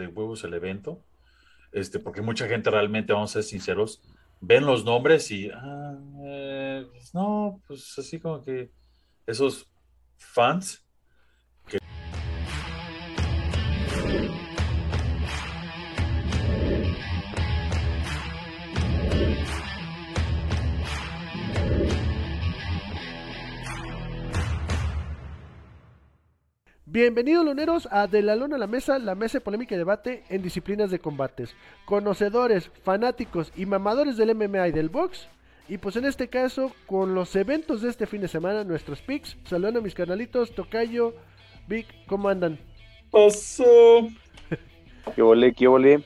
de 0.00 0.08
huevos 0.08 0.42
el 0.44 0.54
evento, 0.54 1.04
este, 1.72 1.98
porque 1.98 2.22
mucha 2.22 2.48
gente 2.48 2.70
realmente, 2.70 3.12
vamos 3.12 3.30
a 3.30 3.34
ser 3.34 3.44
sinceros, 3.44 4.02
ven 4.40 4.66
los 4.66 4.84
nombres 4.84 5.30
y, 5.30 5.50
ah, 5.50 5.96
eh, 6.24 6.86
pues 6.90 7.14
no, 7.14 7.60
pues 7.66 7.98
así 7.98 8.18
como 8.18 8.42
que 8.42 8.70
esos 9.26 9.70
fans 10.16 10.84
Bienvenidos 27.00 27.46
luneros 27.46 27.88
a 27.90 28.06
De 28.08 28.20
la 28.20 28.36
Luna 28.36 28.56
a 28.56 28.58
la 28.58 28.66
Mesa, 28.66 28.98
la 28.98 29.14
mesa 29.14 29.38
de 29.38 29.40
polémica 29.40 29.74
y 29.74 29.78
debate 29.78 30.22
en 30.28 30.42
disciplinas 30.42 30.90
de 30.90 30.98
combates. 30.98 31.56
Conocedores, 31.86 32.70
fanáticos 32.82 33.54
y 33.56 33.64
mamadores 33.64 34.18
del 34.18 34.34
MMA 34.34 34.68
y 34.68 34.72
del 34.72 34.90
box. 34.90 35.26
Y 35.66 35.78
pues 35.78 35.96
en 35.96 36.04
este 36.04 36.28
caso, 36.28 36.74
con 36.84 37.14
los 37.14 37.34
eventos 37.36 37.80
de 37.80 37.88
este 37.88 38.06
fin 38.06 38.20
de 38.20 38.28
semana, 38.28 38.64
nuestros 38.64 39.00
picks. 39.00 39.38
Saludando 39.44 39.80
a 39.80 39.82
mis 39.82 39.94
canalitos, 39.94 40.54
Tocayo, 40.54 41.14
Vic, 41.68 41.86
¿cómo 42.06 42.28
andan? 42.28 42.58
Pasó. 43.10 44.06
¿Qué 45.14 45.22
volé, 45.22 45.54
qué 45.54 45.68
volé? 45.68 46.04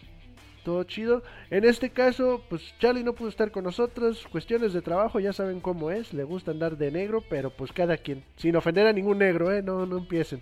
Todo 0.63 0.85
chido. 0.85 1.25
En 1.51 1.65
este 1.65 1.91
caso, 1.91 2.41
pues 2.49 2.73
Charlie 2.79 3.03
no 3.03 3.15
pudo 3.15 3.31
estar 3.31 3.51
con 3.51 3.65
nosotros. 3.65 4.29
Cuestiones 4.31 4.73
de 4.73 4.81
trabajo, 4.81 5.19
ya 5.19 5.33
saben 5.33 5.59
cómo 5.59 5.91
es. 5.91 6.15
Le 6.15 6.23
gusta 6.23 6.53
andar 6.53 6.79
de 6.79 6.93
negro, 6.93 7.25
pero 7.29 7.51
pues 7.51 7.73
cada 7.73 7.97
quien. 7.97 8.23
Sin 8.37 8.55
ofender 8.55 8.87
a 8.87 8.93
ningún 8.93 9.19
negro, 9.19 9.51
¿eh? 9.51 9.61
No, 9.61 9.87
no 9.87 9.99
empiecen. 9.99 10.41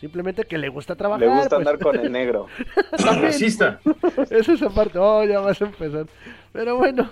Simplemente 0.00 0.44
que 0.44 0.56
le 0.56 0.70
gusta 0.70 0.96
trabajar. 0.96 1.28
Le 1.28 1.34
gusta 1.34 1.56
pues. 1.56 1.58
andar 1.58 1.78
con 1.78 1.94
el 1.94 2.10
negro. 2.10 2.46
Racista. 2.92 3.80
Esa 4.30 4.52
es 4.54 4.62
aparte. 4.62 4.98
Oh, 4.98 5.22
ya 5.24 5.40
vas 5.40 5.60
a 5.60 5.66
empezar. 5.66 6.06
Pero 6.52 6.78
bueno, 6.78 7.10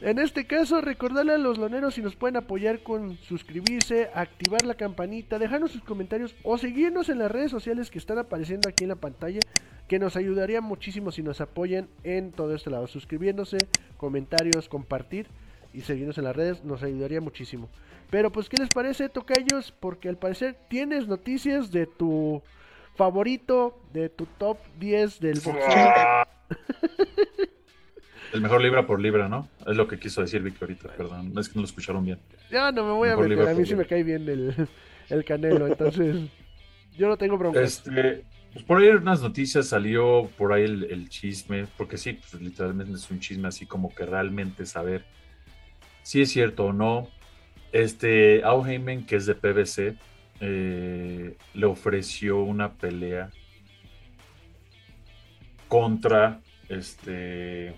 en 0.00 0.20
este 0.20 0.46
caso, 0.46 0.80
recordarle 0.80 1.32
a 1.32 1.38
los 1.38 1.58
loneros 1.58 1.94
si 1.94 2.02
nos 2.02 2.14
pueden 2.14 2.36
apoyar 2.36 2.84
con 2.84 3.16
suscribirse, 3.16 4.10
activar 4.14 4.64
la 4.64 4.74
campanita, 4.74 5.40
dejarnos 5.40 5.72
sus 5.72 5.82
comentarios 5.82 6.36
o 6.44 6.56
seguirnos 6.56 7.08
en 7.08 7.18
las 7.18 7.32
redes 7.32 7.50
sociales 7.50 7.90
que 7.90 7.98
están 7.98 8.18
apareciendo 8.18 8.68
aquí 8.68 8.84
en 8.84 8.90
la 8.90 8.96
pantalla, 8.96 9.40
que 9.88 9.98
nos 9.98 10.14
ayudaría 10.14 10.60
muchísimo 10.60 11.10
si 11.10 11.24
nos 11.24 11.40
apoyan 11.40 11.88
en 12.04 12.30
todo 12.30 12.54
este 12.54 12.70
lado. 12.70 12.86
Suscribiéndose, 12.86 13.58
comentarios, 13.96 14.68
compartir 14.68 15.26
y 15.72 15.82
seguirnos 15.82 16.18
en 16.18 16.24
las 16.24 16.36
redes 16.36 16.64
nos 16.64 16.82
ayudaría 16.82 17.20
muchísimo. 17.20 17.68
Pero 18.10 18.30
pues, 18.30 18.48
¿qué 18.48 18.56
les 18.60 18.68
parece, 18.70 19.08
Tocayos? 19.08 19.72
Porque 19.78 20.08
al 20.08 20.16
parecer 20.16 20.56
tienes 20.68 21.06
noticias 21.06 21.70
de 21.70 21.86
tu 21.86 22.42
favorito, 22.96 23.80
de 23.92 24.08
tu 24.08 24.26
top 24.26 24.58
10 24.78 25.20
del 25.20 25.40
boxeo. 25.40 25.92
El 28.32 28.40
mejor 28.42 28.60
libra 28.60 28.86
por 28.86 29.00
libra, 29.00 29.28
¿no? 29.28 29.48
Es 29.66 29.76
lo 29.76 29.88
que 29.88 29.98
quiso 29.98 30.20
decir 30.20 30.40
Vicky 30.42 30.58
ahorita, 30.60 30.88
perdón. 30.96 31.32
Es 31.36 31.48
que 31.48 31.54
no 31.56 31.62
lo 31.62 31.66
escucharon 31.66 32.04
bien. 32.04 32.20
Ya 32.50 32.70
no 32.70 32.84
me 32.84 32.92
voy 32.92 33.08
a 33.08 33.16
meter, 33.16 33.48
a 33.48 33.54
mí 33.54 33.66
sí 33.66 33.74
me 33.74 33.86
cae 33.86 34.04
bien 34.04 34.28
el, 34.28 34.54
el 35.08 35.24
canelo, 35.24 35.66
entonces 35.66 36.28
yo 36.96 37.08
no 37.08 37.16
tengo 37.16 37.36
bronca. 37.36 37.60
Este, 37.60 38.24
pues 38.52 38.64
por 38.64 38.78
ahí 38.78 38.88
unas 38.88 39.20
noticias 39.20 39.66
salió 39.66 40.30
por 40.38 40.52
ahí 40.52 40.62
el, 40.64 40.84
el 40.84 41.08
chisme, 41.08 41.66
porque 41.76 41.96
sí, 41.96 42.12
pues 42.12 42.40
literalmente 42.40 42.94
es 42.94 43.10
un 43.10 43.18
chisme 43.18 43.48
así 43.48 43.66
como 43.66 43.92
que 43.92 44.06
realmente 44.06 44.64
saber 44.64 45.04
si 46.02 46.22
es 46.22 46.30
cierto 46.30 46.66
o 46.66 46.72
no. 46.72 47.08
Este, 47.72 48.42
Auheimen, 48.44 49.06
que 49.06 49.16
es 49.16 49.26
de 49.26 49.34
PBC, 49.34 49.96
eh, 50.40 51.36
le 51.54 51.66
ofreció 51.66 52.38
una 52.42 52.72
pelea 52.72 53.30
contra, 55.68 56.40
este, 56.68 57.74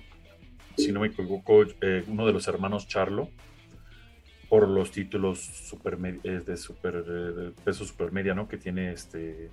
si 0.76 0.92
no 0.92 1.00
me 1.00 1.08
equivoco, 1.08 1.64
eh, 1.82 2.04
uno 2.06 2.26
de 2.26 2.32
los 2.32 2.48
hermanos 2.48 2.88
Charlo 2.88 3.28
por 4.48 4.68
los 4.68 4.90
títulos 4.90 5.38
superme- 5.70 6.20
eh, 6.24 6.40
de 6.44 6.56
super, 6.56 7.04
peso 7.64 7.84
supermedia, 7.84 8.34
¿no? 8.34 8.48
Que 8.48 8.58
tiene 8.58 8.92
este 8.92 9.50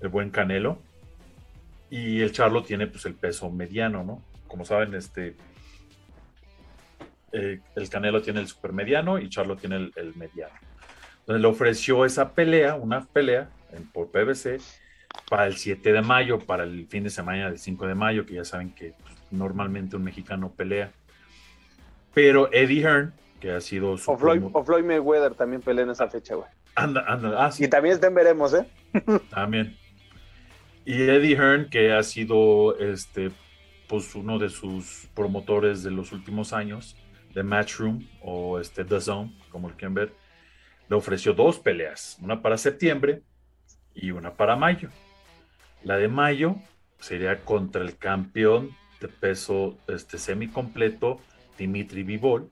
el 0.00 0.08
buen 0.08 0.30
Canelo. 0.30 0.78
Y 1.88 2.20
el 2.20 2.32
Charlo 2.32 2.62
tiene 2.62 2.86
pues 2.88 3.06
el 3.06 3.14
peso 3.14 3.50
mediano, 3.50 4.04
¿no? 4.04 4.22
Como 4.48 4.64
saben, 4.64 4.94
este 4.94 5.34
eh, 7.38 7.60
el 7.74 7.88
Canelo 7.90 8.22
tiene 8.22 8.40
el 8.40 8.48
supermediano 8.48 9.18
y 9.18 9.28
Charlo 9.28 9.56
tiene 9.56 9.76
el, 9.76 9.92
el 9.96 10.14
mediano. 10.16 10.54
Entonces 11.20 11.42
le 11.42 11.48
ofreció 11.48 12.04
esa 12.04 12.32
pelea, 12.32 12.74
una 12.76 13.04
pelea 13.04 13.48
en- 13.72 13.86
por 13.90 14.10
PBC 14.10 14.60
para 15.28 15.46
el 15.46 15.56
7 15.56 15.92
de 15.92 16.02
mayo, 16.02 16.38
para 16.38 16.64
el 16.64 16.86
fin 16.86 17.04
de 17.04 17.10
semana 17.10 17.48
del 17.50 17.58
5 17.58 17.86
de 17.86 17.94
mayo, 17.94 18.24
que 18.26 18.34
ya 18.34 18.44
saben 18.44 18.70
que 18.74 18.94
pues, 19.02 19.14
normalmente 19.30 19.96
un 19.96 20.04
mexicano 20.04 20.52
pelea. 20.52 20.92
Pero 22.14 22.50
Eddie 22.52 22.82
Hearn, 22.82 23.12
que 23.40 23.52
ha 23.52 23.60
sido 23.60 23.98
su 23.98 24.10
O 24.10 24.16
Floyd, 24.18 24.42
o 24.52 24.64
Floyd 24.64 24.84
Mayweather 24.84 25.34
también 25.34 25.60
pelea 25.62 25.84
en 25.84 25.90
esa 25.90 26.08
fecha, 26.08 26.34
güey. 26.34 26.48
Anda, 26.74 27.04
anda, 27.06 27.44
ah, 27.44 27.50
sí, 27.50 27.64
Y 27.64 27.68
también 27.68 27.94
estén 27.94 28.14
veremos, 28.14 28.54
¿eh? 28.54 28.66
también. 29.30 29.76
Y 30.84 31.02
Eddie 31.02 31.34
Hearn, 31.36 31.68
que 31.68 31.92
ha 31.92 32.02
sido 32.02 32.78
este, 32.78 33.30
pues 33.88 34.14
uno 34.14 34.38
de 34.38 34.48
sus 34.48 35.08
promotores 35.14 35.82
de 35.82 35.90
los 35.90 36.12
últimos 36.12 36.52
años, 36.52 36.96
de 37.36 37.42
Matchroom 37.42 38.02
o 38.22 38.58
este 38.58 38.82
The 38.82 38.98
Zone, 38.98 39.30
como 39.50 39.68
lo 39.68 39.76
quieren 39.76 39.92
ver, 39.92 40.14
le 40.88 40.96
ofreció 40.96 41.34
dos 41.34 41.58
peleas, 41.58 42.16
una 42.22 42.40
para 42.40 42.56
septiembre 42.56 43.22
y 43.94 44.10
una 44.10 44.32
para 44.32 44.56
mayo. 44.56 44.88
La 45.84 45.98
de 45.98 46.08
mayo 46.08 46.56
sería 46.98 47.44
contra 47.44 47.82
el 47.82 47.98
campeón 47.98 48.70
de 49.02 49.08
peso 49.08 49.76
este, 49.86 50.16
semicompleto, 50.16 51.20
Dimitri 51.58 52.04
Vivol, 52.04 52.50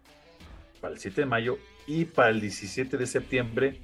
para 0.83 0.93
el 0.93 1.01
7 1.01 1.23
de 1.23 1.27
mayo, 1.27 1.59
y 1.87 2.05
para 2.05 2.29
el 2.29 2.43
17 2.43 2.99
de 2.99 3.07
septiembre, 3.07 3.81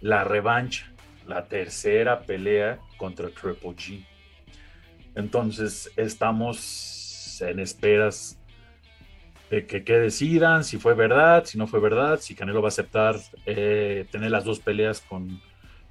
la 0.00 0.22
revancha, 0.22 0.92
la 1.26 1.48
tercera 1.48 2.22
pelea 2.22 2.78
contra 2.96 3.28
Triple 3.28 3.70
G. 3.70 4.06
Entonces 5.16 5.90
estamos 5.96 7.40
en 7.40 7.58
esperas 7.58 8.38
de 9.50 9.66
que, 9.66 9.80
decidan 9.80 10.64
si 10.64 10.78
fue 10.78 10.94
verdad, 10.94 11.44
si 11.44 11.58
no 11.58 11.66
fue 11.66 11.80
verdad, 11.80 12.18
si 12.20 12.34
Canelo 12.34 12.62
va 12.62 12.68
a 12.68 12.70
aceptar 12.70 13.16
eh, 13.46 14.06
tener 14.10 14.30
las 14.30 14.44
dos 14.44 14.60
peleas 14.60 15.00
con 15.00 15.40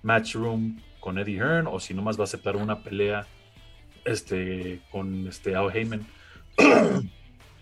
Matchroom, 0.01 0.79
con 0.99 1.17
Eddie 1.17 1.37
Hearn, 1.37 1.67
o 1.67 1.79
si 1.79 1.93
nomás 1.93 2.17
va 2.17 2.21
a 2.21 2.25
aceptar 2.25 2.55
una 2.55 2.81
pelea 2.81 3.27
este, 4.05 4.81
con 4.91 5.27
este, 5.27 5.55
Al 5.55 5.75
Heyman. 5.75 6.05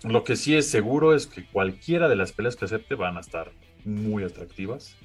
Lo 0.03 0.23
que 0.23 0.35
sí 0.35 0.55
es 0.55 0.67
seguro 0.67 1.13
es 1.13 1.27
que 1.27 1.45
cualquiera 1.45 2.09
de 2.09 2.15
las 2.15 2.31
peleas 2.31 2.55
que 2.55 2.65
acepte 2.65 2.95
van 2.95 3.17
a 3.17 3.19
estar 3.19 3.51
muy 3.85 4.23
atractivas. 4.23 4.95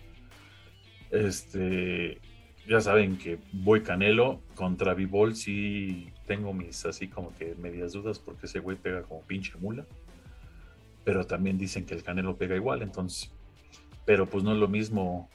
Este, 1.11 2.21
ya 2.67 2.81
saben 2.81 3.19
que 3.19 3.39
voy 3.53 3.83
Canelo 3.83 4.41
contra 4.55 4.95
Vivol, 4.95 5.37
sí 5.37 6.09
tengo 6.27 6.53
mis 6.53 6.85
así 6.87 7.09
como 7.09 7.35
que 7.35 7.55
medias 7.55 7.93
dudas 7.93 8.19
porque 8.19 8.47
ese 8.47 8.59
güey 8.59 8.77
pega 8.77 9.03
como 9.03 9.23
pinche 9.23 9.53
mula. 9.59 9.85
Pero 11.07 11.25
también 11.25 11.57
dicen 11.57 11.87
que 11.87 11.95
el 11.95 12.03
Canelo 12.03 12.37
pega 12.37 12.57
igual, 12.57 12.83
entonces. 12.83 13.31
Pero 14.05 14.27
pues 14.27 14.43
no 14.43 14.53
es 14.53 14.59
lo 14.59 14.67
mismo 14.67 15.31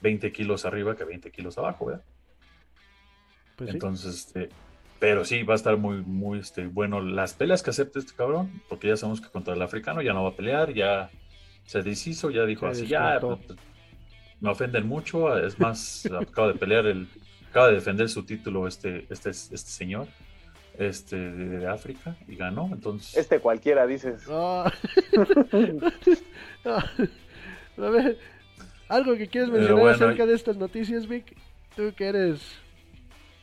20 0.00 0.30
kilos 0.30 0.64
arriba 0.64 0.94
que 0.94 1.02
20 1.02 1.32
kilos 1.32 1.58
abajo, 1.58 1.86
¿verdad? 1.86 2.04
Pues 3.56 3.70
sí. 3.70 3.74
Entonces, 3.74 4.14
este, 4.14 4.48
pero 5.00 5.24
sí, 5.24 5.42
va 5.42 5.54
a 5.54 5.56
estar 5.56 5.76
muy, 5.76 6.02
muy 6.02 6.38
este, 6.38 6.68
bueno 6.68 7.00
las 7.00 7.34
peleas 7.34 7.64
que 7.64 7.70
acepte 7.70 7.98
este 7.98 8.14
cabrón, 8.14 8.62
porque 8.68 8.86
ya 8.86 8.96
sabemos 8.96 9.20
que 9.20 9.28
contra 9.28 9.54
el 9.54 9.62
africano 9.62 10.02
ya 10.02 10.12
no 10.12 10.22
va 10.22 10.28
a 10.30 10.36
pelear, 10.36 10.72
ya 10.72 11.10
se 11.64 11.82
deshizo, 11.82 12.30
ya 12.30 12.44
dijo 12.44 12.68
así, 12.68 12.86
ya 12.86 13.14
descartó. 13.14 13.40
pues, 13.44 13.58
me 14.40 14.50
ofenden 14.50 14.86
mucho, 14.86 15.36
es 15.36 15.58
más, 15.58 16.06
acaba 16.20 16.52
de 16.52 16.54
pelear, 16.54 16.86
el, 16.86 17.08
acaba 17.50 17.66
de 17.66 17.74
defender 17.74 18.08
su 18.08 18.24
título 18.24 18.68
este, 18.68 19.08
este, 19.10 19.30
este 19.30 19.56
señor 19.56 20.06
este, 20.78 21.16
de, 21.16 21.58
de 21.58 21.66
África 21.66 22.16
y 22.26 22.36
ganó, 22.36 22.68
entonces... 22.72 23.16
Este 23.16 23.40
cualquiera, 23.40 23.86
dices. 23.86 24.24
Ah. 24.28 24.72
a 26.64 27.90
ver, 27.90 28.18
algo 28.88 29.16
que 29.16 29.26
quieres 29.28 29.50
mencionar 29.50 29.80
bueno, 29.80 29.96
acerca 29.96 30.26
de 30.26 30.34
estas 30.34 30.56
noticias, 30.56 31.08
Vic. 31.08 31.36
Tú 31.76 31.92
que 31.96 32.06
eres, 32.06 32.40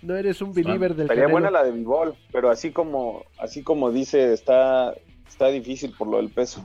no 0.02 0.16
eres 0.16 0.42
un 0.42 0.54
believer 0.54 0.94
del 0.94 1.06
Estaría 1.06 1.28
buena 1.28 1.50
la 1.50 1.64
de 1.64 1.72
Bivol, 1.72 2.16
pero 2.32 2.52
así 2.52 2.72
como, 2.72 3.26
así 3.40 3.64
como 3.64 3.92
dice, 3.92 4.34
está, 4.34 4.94
está 5.28 5.48
difícil 5.48 5.94
por 5.98 6.08
lo 6.08 6.18
del 6.18 6.30
peso. 6.30 6.64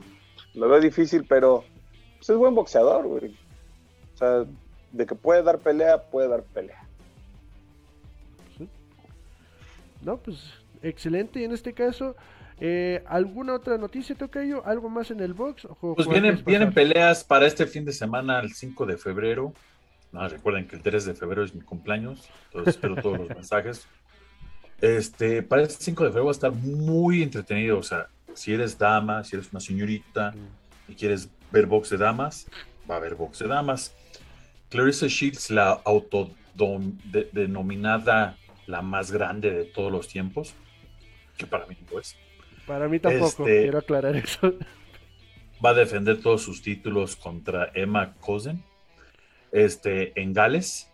Lo 0.53 0.69
veo 0.69 0.79
difícil, 0.79 1.25
pero 1.27 1.63
pues, 2.17 2.29
es 2.29 2.37
buen 2.37 2.55
boxeador, 2.55 3.07
güey. 3.07 3.35
O 4.13 4.17
sea, 4.17 4.45
de 4.91 5.05
que 5.05 5.15
puede 5.15 5.43
dar 5.43 5.59
pelea, 5.59 6.03
puede 6.03 6.27
dar 6.27 6.43
pelea. 6.43 6.84
No, 10.05 10.17
pues 10.17 10.37
excelente. 10.83 11.39
Y 11.39 11.45
en 11.45 11.51
este 11.51 11.73
caso, 11.73 12.15
eh, 12.59 13.03
¿alguna 13.07 13.55
otra 13.55 13.79
noticia, 13.79 14.15
Tocayo? 14.15 14.63
¿Algo 14.65 14.87
más 14.87 15.09
en 15.09 15.19
el 15.19 15.33
box? 15.33 15.65
¿O 15.65 15.95
Pues 15.95 16.07
vienen, 16.07 16.43
vienen 16.45 16.71
peleas 16.71 17.23
para 17.23 17.47
este 17.47 17.65
fin 17.65 17.85
de 17.85 17.91
semana, 17.91 18.39
el 18.39 18.53
5 18.53 18.85
de 18.85 18.97
febrero. 18.97 19.51
No, 20.11 20.29
recuerden 20.29 20.67
que 20.67 20.75
el 20.75 20.83
3 20.83 21.05
de 21.05 21.15
febrero 21.15 21.43
es 21.43 21.55
mi 21.55 21.61
cumpleaños, 21.61 22.29
entonces 22.45 22.75
espero 22.75 22.97
todos 22.97 23.17
los 23.17 23.29
mensajes. 23.35 23.87
Este, 24.79 25.41
para 25.41 25.63
el 25.63 25.71
5 25.71 26.03
de 26.03 26.11
febrero 26.11 26.25
va 26.25 26.31
a 26.31 26.33
estar 26.33 26.51
muy 26.51 27.23
entretenido. 27.23 27.79
O 27.79 27.83
sea, 27.83 28.09
si 28.35 28.53
eres 28.53 28.77
dama, 28.77 29.23
si 29.23 29.35
eres 29.35 29.51
una 29.51 29.59
señorita 29.59 30.35
y 30.87 30.93
quieres 30.93 31.29
ver 31.51 31.65
box 31.65 31.89
de 31.89 31.97
damas, 31.97 32.45
va 32.89 32.95
a 32.95 32.97
haber 32.99 33.15
box 33.15 33.39
de 33.39 33.47
damas. 33.47 33.95
Clarissa 34.69 35.07
Shields, 35.07 35.49
la 35.49 35.81
autodenominada 35.83 38.37
la 38.67 38.81
más 38.81 39.11
grande 39.11 39.51
de 39.51 39.65
todos 39.65 39.91
los 39.91 40.07
tiempos, 40.07 40.53
que 41.37 41.45
para 41.47 41.65
mí 41.67 41.75
no 41.91 41.99
es. 41.99 42.15
Para 42.65 42.87
mí 42.87 42.99
tampoco, 42.99 43.43
Este- 43.47 43.61
quiero 43.63 43.77
aclarar 43.79 44.15
eso. 44.15 44.53
Va 45.63 45.69
a 45.69 45.73
defender 45.73 46.21
todos 46.21 46.41
sus 46.41 46.61
títulos 46.61 47.15
contra 47.15 47.71
Emma 47.73 48.13
Cosen 48.19 48.63
este, 49.51 50.19
en 50.19 50.33
Gales. 50.33 50.91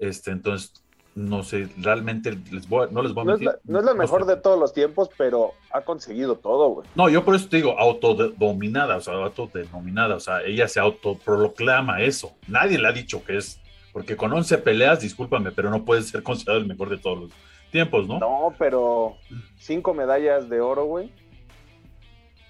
Este, 0.00 0.30
entonces, 0.30 0.72
no 1.14 1.42
sé, 1.42 1.68
realmente 1.78 2.38
les 2.52 2.68
voy 2.68 2.86
a- 2.86 2.90
no 2.90 3.02
les 3.02 3.12
voy 3.12 3.22
a 3.22 3.24
No 3.26 3.34
es 3.34 3.40
mentir. 3.40 3.60
la, 3.64 3.72
no 3.72 3.78
es 3.80 3.84
la 3.84 3.94
mejor 3.94 4.24
sé. 4.24 4.30
de 4.30 4.36
todos 4.36 4.58
los 4.58 4.72
tiempos, 4.72 5.10
pero 5.18 5.52
ha 5.72 5.80
conseguido 5.82 6.36
todo, 6.36 6.68
güey. 6.68 6.88
No, 6.94 7.08
yo 7.08 7.24
por 7.24 7.34
eso 7.34 7.48
te 7.48 7.56
digo 7.56 7.78
autodominada, 7.78 8.96
o 8.96 9.00
sea, 9.00 9.14
autodenominada, 9.14 10.14
o 10.14 10.20
sea, 10.20 10.42
ella 10.42 10.68
se 10.68 10.78
autoproclama 10.80 12.00
eso. 12.02 12.36
Nadie 12.46 12.78
le 12.78 12.86
ha 12.88 12.92
dicho 12.92 13.24
que 13.24 13.36
es, 13.38 13.60
porque 13.98 14.16
con 14.16 14.32
11 14.32 14.58
peleas, 14.58 15.00
discúlpame, 15.00 15.50
pero 15.50 15.70
no 15.70 15.84
puede 15.84 16.02
ser 16.02 16.22
considerado 16.22 16.60
el 16.60 16.68
mejor 16.68 16.88
de 16.88 16.98
todos 16.98 17.18
los 17.18 17.30
tiempos, 17.72 18.06
¿no? 18.06 18.20
No, 18.20 18.54
pero 18.56 19.16
cinco 19.58 19.92
medallas 19.92 20.48
de 20.48 20.60
oro, 20.60 20.84
güey. 20.84 21.10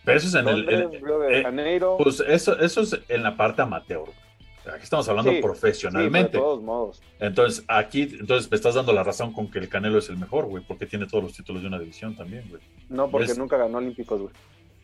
Pero 0.04 0.18
eso 0.18 0.28
es 0.28 0.34
en 0.34 0.46
el... 0.46 0.66
Río 0.66 1.18
de 1.20 1.40
eh, 1.40 1.42
Janeiro. 1.42 1.96
pues 1.96 2.20
eso, 2.20 2.58
eso 2.60 2.82
es 2.82 3.00
en 3.08 3.22
la 3.22 3.34
parte 3.34 3.62
amateur. 3.62 4.04
Aquí 4.70 4.82
estamos 4.82 5.08
hablando 5.08 5.30
Sí, 5.30 5.36
Sí, 5.36 5.42
profesionalmente. 5.42 6.36
de 6.36 6.38
todos 6.38 6.62
modos. 6.62 7.02
Entonces, 7.18 7.64
aquí, 7.66 8.02
entonces 8.02 8.50
me 8.50 8.54
estás 8.54 8.74
dando 8.74 8.92
la 8.92 9.02
razón 9.02 9.32
con 9.32 9.50
que 9.50 9.58
el 9.58 9.70
Canelo 9.70 10.00
es 10.00 10.10
el 10.10 10.18
mejor, 10.18 10.44
güey, 10.44 10.62
porque 10.62 10.84
tiene 10.84 11.06
todos 11.06 11.24
los 11.24 11.32
títulos 11.32 11.62
de 11.62 11.68
una 11.68 11.78
división 11.78 12.14
también, 12.14 12.44
güey. 12.50 12.60
No, 12.90 13.10
porque 13.10 13.32
nunca 13.38 13.56
ganó 13.56 13.78
Olímpicos, 13.78 14.20
güey. 14.20 14.34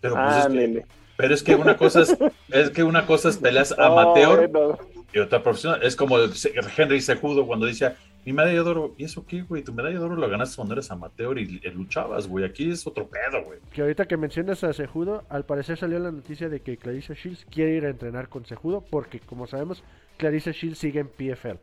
Pero, 0.04 0.14
pues, 0.16 0.36
es 0.36 0.46
que, 0.52 0.84
pero 1.16 1.34
es 1.34 1.42
que 1.42 1.54
una 1.54 1.76
cosa 1.76 2.02
es, 2.02 2.16
es 2.50 2.70
que 2.70 2.82
una 2.82 3.06
cosa 3.06 3.30
es 3.30 3.38
peleas 3.38 3.74
Oh, 3.78 3.82
amateur 3.82 4.50
y 5.12 5.18
otra 5.18 5.42
profesional. 5.42 5.82
Es 5.82 5.96
como 5.96 6.16
Henry 6.76 7.00
Sejudo 7.00 7.46
cuando 7.46 7.66
dice, 7.66 7.94
mi 8.26 8.32
medalla 8.32 8.62
de 8.62 8.68
oro, 8.68 8.94
¿y 8.98 9.04
eso 9.04 9.24
qué, 9.26 9.42
güey? 9.42 9.62
Tu 9.62 9.72
medalla 9.72 9.98
de 9.98 10.04
oro 10.04 10.16
la 10.16 10.26
ganaste 10.26 10.56
cuando 10.56 10.74
eres 10.74 10.90
amateur 10.90 11.38
y, 11.38 11.60
y 11.62 11.70
luchabas, 11.70 12.26
güey. 12.28 12.44
Aquí 12.44 12.70
es 12.70 12.86
otro 12.86 13.08
pedo, 13.08 13.44
güey. 13.44 13.60
Que 13.72 13.82
ahorita 13.82 14.06
que 14.06 14.16
mencionas 14.16 14.62
a 14.64 14.72
Sejudo, 14.72 15.24
al 15.30 15.46
parecer 15.46 15.78
salió 15.78 15.98
la 15.98 16.10
noticia 16.10 16.48
de 16.48 16.60
que 16.60 16.76
Clarissa 16.76 17.14
Shields 17.14 17.46
quiere 17.50 17.74
ir 17.76 17.86
a 17.86 17.90
entrenar 17.90 18.28
con 18.28 18.44
Sejudo 18.44 18.82
porque, 18.90 19.20
como 19.20 19.46
sabemos, 19.46 19.82
Clarissa 20.18 20.50
Shields 20.50 20.78
sigue 20.78 21.00
en 21.00 21.08
PFL. 21.08 21.58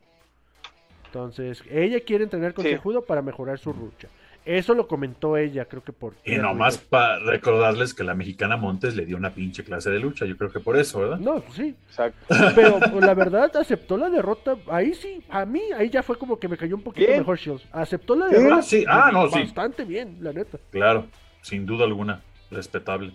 Entonces, 1.08 1.62
ella 1.70 2.00
quiere 2.00 2.24
entrenar 2.24 2.54
con 2.54 2.64
Sí. 2.64 2.72
Sejudo 2.72 3.04
para 3.06 3.22
mejorar 3.22 3.60
su 3.60 3.74
lucha. 3.74 4.08
Eso 4.44 4.74
lo 4.74 4.88
comentó 4.88 5.38
ella, 5.38 5.66
creo 5.66 5.84
que 5.84 5.94
por... 5.94 6.16
Y 6.26 6.36
nomás 6.38 6.78
para 6.80 7.20
recordarles 7.20 7.94
que 7.94 8.04
la 8.04 8.16
mexicana 8.16 8.58
Montes 8.58 8.96
le 8.96 9.06
dio 9.06 9.16
una 9.16 9.30
pinche 9.36 9.64
clase 9.64 9.92
de 9.92 10.00
lucha. 10.00 10.26
Yo 10.26 10.36
creo 10.36 10.52
que 10.52 10.60
por 10.60 10.78
eso, 10.78 11.00
¿verdad? 11.00 11.20
No, 11.20 11.40
pues 11.42 11.54
sí. 11.56 11.76
Exacto. 11.88 12.36
Pero 12.56 12.80
pues, 12.92 13.06
la 13.06 13.14
verdad 13.14 13.56
aceptó 13.56 13.98
la 13.98 14.10
derrota. 14.10 14.58
Ahí 14.68 14.96
sí, 14.96 15.22
a 15.30 15.46
mí, 15.46 15.62
ahí 15.78 15.90
ya 15.92 16.02
fue 16.02 16.18
como 16.18 16.40
que 16.40 16.48
me 16.48 16.58
cayó 16.58 16.76
un 16.76 16.82
poquito 16.82 17.06
Bien. 17.06 17.20
mejor 17.20 17.38
Shields. 17.38 17.68
Aceptó 17.72 18.16
la 18.16 18.28
derrota. 18.30 18.62
sí, 18.64 18.84
ah, 18.88 19.12
no, 19.14 19.30
sí. 19.30 19.42
Bastante 19.42 19.84
bien, 19.86 20.18
la 20.22 20.34
neta. 20.34 20.58
Claro, 20.72 21.06
sin 21.42 21.66
duda 21.68 21.86
alguna, 21.86 22.22
respetable. 22.50 23.14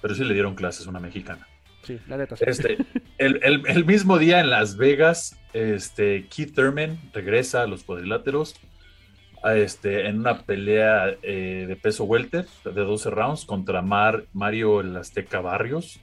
Pero 0.00 0.14
sí 0.14 0.24
le 0.24 0.32
dieron 0.32 0.54
clases 0.54 0.86
a 0.86 0.90
una 0.90 1.00
mexicana. 1.00 1.46
Sí, 1.82 1.98
la 2.08 2.16
neta. 2.16 2.36
sí. 2.36 2.44
Este, 2.46 2.78
el, 3.18 3.40
el- 3.42 3.62
el 3.66 3.84
mismo 3.84 4.18
día 4.18 4.40
en 4.40 4.48
Las 4.48 4.76
Vegas, 4.78 5.38
este, 5.52 6.26
Keith 6.28 6.54
Thurman 6.54 6.98
regresa 7.12 7.62
a 7.62 7.66
los 7.66 7.84
cuadriláteros 7.84 8.54
este, 9.44 10.06
en 10.06 10.18
una 10.20 10.38
pelea 10.42 11.14
eh, 11.22 11.64
de 11.66 11.76
peso 11.76 12.04
welter 12.04 12.46
de 12.64 12.72
12 12.72 13.10
rounds 13.10 13.44
contra 13.44 13.80
Mar- 13.82 14.24
Mario 14.32 14.80
el 14.80 14.96
Azteca 14.96 15.40
Barrios. 15.40 16.00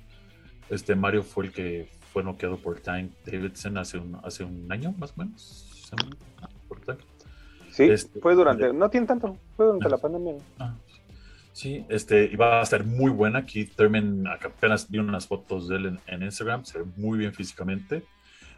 Este 0.70 0.96
Mario 0.96 1.24
fue 1.24 1.46
el 1.46 1.52
que 1.52 1.90
fue 2.12 2.24
noqueado 2.24 2.58
por 2.58 2.80
Tank 2.80 3.12
Davidson 3.26 3.78
hace 3.78 3.98
un, 4.00 4.20
hace 4.24 4.44
un 4.44 4.72
año, 4.72 4.94
más 4.98 5.12
o 5.12 5.22
menos. 5.22 5.92
Tank. 6.86 7.00
Sí, 7.72 7.84
Este- 7.84 8.20
fue 8.20 8.34
durante. 8.36 8.74
No 8.74 8.90
tiene 8.90 9.06
tanto, 9.08 9.38
fue 9.56 9.68
durante 9.68 9.86
Ah. 9.88 9.90
la 9.92 9.98
pandemia. 10.00 10.34
Ah, 10.60 10.74
sí, 11.54 11.86
este, 11.90 12.26
y 12.26 12.36
va 12.36 12.60
a 12.60 12.64
estar 12.64 12.84
muy 12.84 13.12
buena. 13.12 13.46
Keith 13.46 13.76
Thurman, 13.76 14.26
apenas 14.28 14.90
vi 14.90 14.98
unas 14.98 15.28
fotos 15.28 15.68
de 15.70 15.76
él 15.78 15.86
en, 15.86 16.00
en 16.08 16.24
Instagram, 16.24 16.66
se 16.66 16.80
ve 16.80 16.86
muy 16.98 17.20
bien 17.20 17.34
físicamente. 17.34 18.04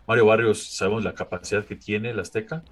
Mario 0.07 0.25
Barrios, 0.25 0.63
sabemos 0.63 1.03
la 1.03 1.13
capacidad 1.13 1.65
que 1.65 1.75
tiene 1.75 2.11
el 2.11 2.19
Azteca. 2.19 2.63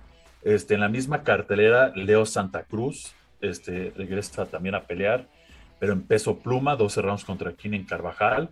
Este, 0.43 0.75
en 0.75 0.79
la 0.81 0.89
misma 0.89 1.23
cartelera, 1.23 1.91
Leo 1.95 2.25
Santa 2.25 2.63
Cruz 2.63 3.13
este, 3.41 3.91
regresa 3.97 4.45
también 4.45 4.75
a 4.75 4.83
pelear, 4.85 5.27
pero 5.79 5.93
en 5.93 6.03
peso 6.03 6.39
pluma, 6.39 6.75
12 6.75 7.01
rounds 7.01 7.25
contra 7.25 7.53
Keenan 7.53 7.83
Carvajal. 7.83 8.49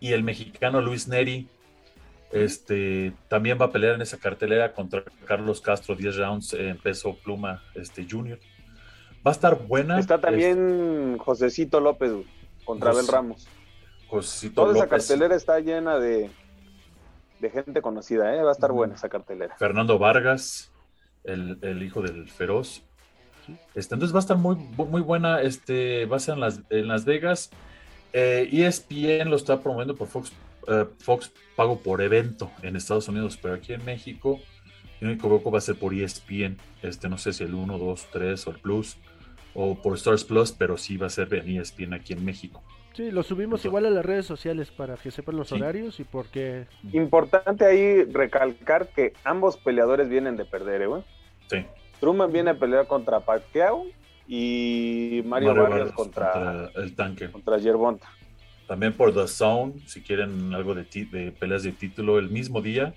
Y 0.00 0.12
el 0.12 0.22
mexicano 0.22 0.80
Luis 0.80 1.08
Neri 1.08 1.48
este, 2.32 3.12
también 3.28 3.58
va 3.60 3.66
a 3.66 3.70
pelear 3.72 3.94
en 3.94 4.02
esa 4.02 4.18
cartelera 4.18 4.72
contra 4.72 5.02
Carlos 5.26 5.60
Castro, 5.60 5.94
10 5.94 6.16
rounds 6.16 6.52
en 6.54 6.76
peso 6.78 7.16
pluma 7.22 7.62
este, 7.74 8.06
junior. 8.08 8.38
Va 9.26 9.30
a 9.30 9.34
estar 9.34 9.66
buena. 9.66 9.98
Está 9.98 10.20
también 10.20 11.18
Josecito 11.18 11.80
López, 11.80 12.12
contra 12.64 12.90
Jos- 12.90 12.98
Abel 12.98 13.12
Ramos. 13.12 13.48
Josito 14.08 14.62
Toda 14.62 14.76
esa 14.76 14.88
cartelera 14.88 15.34
está 15.34 15.58
llena 15.58 15.98
de, 15.98 16.30
de 17.40 17.50
gente 17.50 17.82
conocida, 17.82 18.34
¿eh? 18.36 18.42
Va 18.42 18.50
a 18.50 18.52
estar 18.52 18.70
buena 18.70 18.94
esa 18.94 19.08
cartelera. 19.08 19.56
Fernando 19.56 19.98
Vargas, 19.98 20.72
el, 21.26 21.58
el 21.62 21.82
hijo 21.82 22.02
del 22.02 22.28
feroz. 22.28 22.82
Este, 23.74 23.94
entonces 23.94 24.14
va 24.14 24.18
a 24.18 24.20
estar 24.20 24.36
muy, 24.36 24.56
muy 24.56 25.00
buena. 25.00 25.40
Este, 25.42 26.06
va 26.06 26.16
a 26.16 26.20
ser 26.20 26.34
en 26.34 26.40
Las, 26.40 26.60
en 26.70 26.88
Las 26.88 27.04
Vegas. 27.04 27.50
Eh, 28.12 28.48
ESPN 28.52 29.28
lo 29.30 29.36
está 29.36 29.60
promoviendo 29.60 29.94
por 29.94 30.08
Fox, 30.08 30.32
eh, 30.68 30.84
Fox 30.98 31.32
pago 31.54 31.78
por 31.80 32.00
evento 32.02 32.50
en 32.62 32.74
Estados 32.76 33.08
Unidos, 33.08 33.38
pero 33.40 33.54
aquí 33.54 33.72
en 33.74 33.84
México, 33.84 34.40
si 34.98 35.04
no 35.04 35.10
me 35.10 35.14
equivoco, 35.16 35.50
va 35.50 35.58
a 35.58 35.60
ser 35.60 35.76
por 35.76 35.92
ESPN. 35.94 36.56
Este, 36.82 37.08
no 37.08 37.18
sé 37.18 37.32
si 37.32 37.44
el 37.44 37.54
1, 37.54 37.78
2, 37.78 38.06
3 38.12 38.46
o 38.46 38.50
el 38.50 38.58
Plus 38.58 38.96
o 39.54 39.80
por 39.80 39.94
Stars 39.96 40.24
Plus, 40.24 40.52
pero 40.52 40.76
sí 40.76 40.96
va 40.96 41.06
a 41.06 41.10
ser 41.10 41.32
en 41.34 41.58
ESPN 41.60 41.94
aquí 41.94 42.12
en 42.14 42.24
México. 42.24 42.62
Sí, 42.94 43.10
lo 43.10 43.22
subimos 43.22 43.62
igual 43.66 43.84
a 43.84 43.90
las 43.90 44.04
redes 44.04 44.24
sociales 44.24 44.70
para 44.70 44.96
que 44.96 45.10
sepan 45.10 45.36
los 45.36 45.48
Sí. 45.48 45.54
horarios 45.56 46.00
y 46.00 46.04
porque 46.04 46.66
Importante 46.92 47.66
ahí 47.66 48.04
recalcar 48.04 48.88
que 48.88 49.12
ambos 49.24 49.58
peleadores 49.58 50.08
vienen 50.08 50.36
de 50.36 50.46
perder, 50.46 50.80
¿eh, 50.82 50.86
güey. 50.86 51.02
Sí. 51.48 51.64
Truman 52.00 52.32
viene 52.32 52.50
a 52.50 52.54
pelear 52.54 52.86
contra 52.86 53.20
Pacquiao 53.20 53.84
y 54.28 55.22
Mario, 55.24 55.54
Vargas 55.54 55.70
Vargas 55.70 55.92
contra, 55.92 56.32
contra 56.32 56.82
el 56.82 56.94
tanque. 56.94 57.30
contra 57.30 57.58
Yerbonta. 57.58 58.08
También 58.66 58.92
por 58.92 59.14
The 59.14 59.28
Zone, 59.28 59.74
si 59.86 60.02
quieren 60.02 60.52
algo 60.52 60.74
de, 60.74 60.84
de 60.84 61.32
peleas 61.32 61.62
de 61.62 61.72
título, 61.72 62.18
el 62.18 62.28
mismo 62.30 62.60
día, 62.60 62.94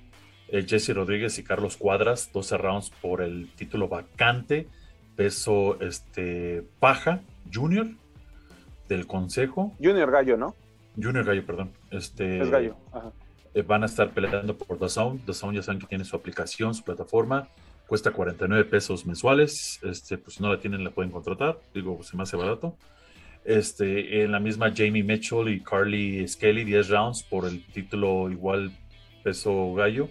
eh, 0.47 0.65
Jesse 0.67 0.89
Rodríguez 0.95 1.37
y 1.37 1.43
Carlos 1.43 1.77
Cuadras, 1.77 2.31
12 2.33 2.57
rounds 2.57 2.89
por 3.01 3.21
el 3.21 3.51
título 3.55 3.87
vacante, 3.87 4.67
peso 5.15 5.79
este, 5.79 6.63
paja, 6.79 7.21
junior, 7.53 7.87
del 8.87 9.05
consejo, 9.05 9.73
Junior 9.79 10.09
Gallo, 10.09 10.35
¿no? 10.37 10.55
junior 11.01 11.23
gallo, 11.23 11.45
perdón. 11.45 11.71
Este, 11.91 12.41
Es 12.41 12.49
Gallo. 12.49 12.75
Ajá. 12.91 13.11
eh, 13.53 13.61
van 13.61 13.83
a 13.83 13.85
estar 13.85 14.09
peleando 14.09 14.57
por 14.57 14.79
The 14.79 14.89
Zone. 14.89 15.19
The 15.25 15.33
Zone 15.33 15.55
ya 15.55 15.61
saben 15.61 15.79
que 15.79 15.85
tiene 15.87 16.03
su 16.03 16.15
aplicación, 16.15 16.73
su 16.73 16.83
plataforma. 16.83 17.47
Cuesta 17.89 18.11
49 18.11 18.65
pesos 18.65 19.07
mensuales. 19.07 19.79
Este, 19.81 20.19
pues 20.19 20.35
si 20.35 20.43
no 20.43 20.49
la 20.49 20.59
tienen, 20.59 20.83
la 20.83 20.91
pueden 20.91 21.11
contratar. 21.11 21.59
Digo, 21.73 22.03
se 22.03 22.15
me 22.15 22.21
hace 22.21 22.37
barato. 22.37 22.77
Este, 23.43 24.21
en 24.21 24.31
la 24.31 24.39
misma 24.39 24.71
Jamie 24.75 25.03
Mitchell 25.03 25.49
y 25.49 25.59
Carly 25.59 26.27
Skelly, 26.27 26.65
10 26.65 26.89
rounds 26.89 27.23
por 27.23 27.47
el 27.47 27.65
título 27.65 28.29
igual 28.29 28.71
peso 29.23 29.73
gallo, 29.73 30.07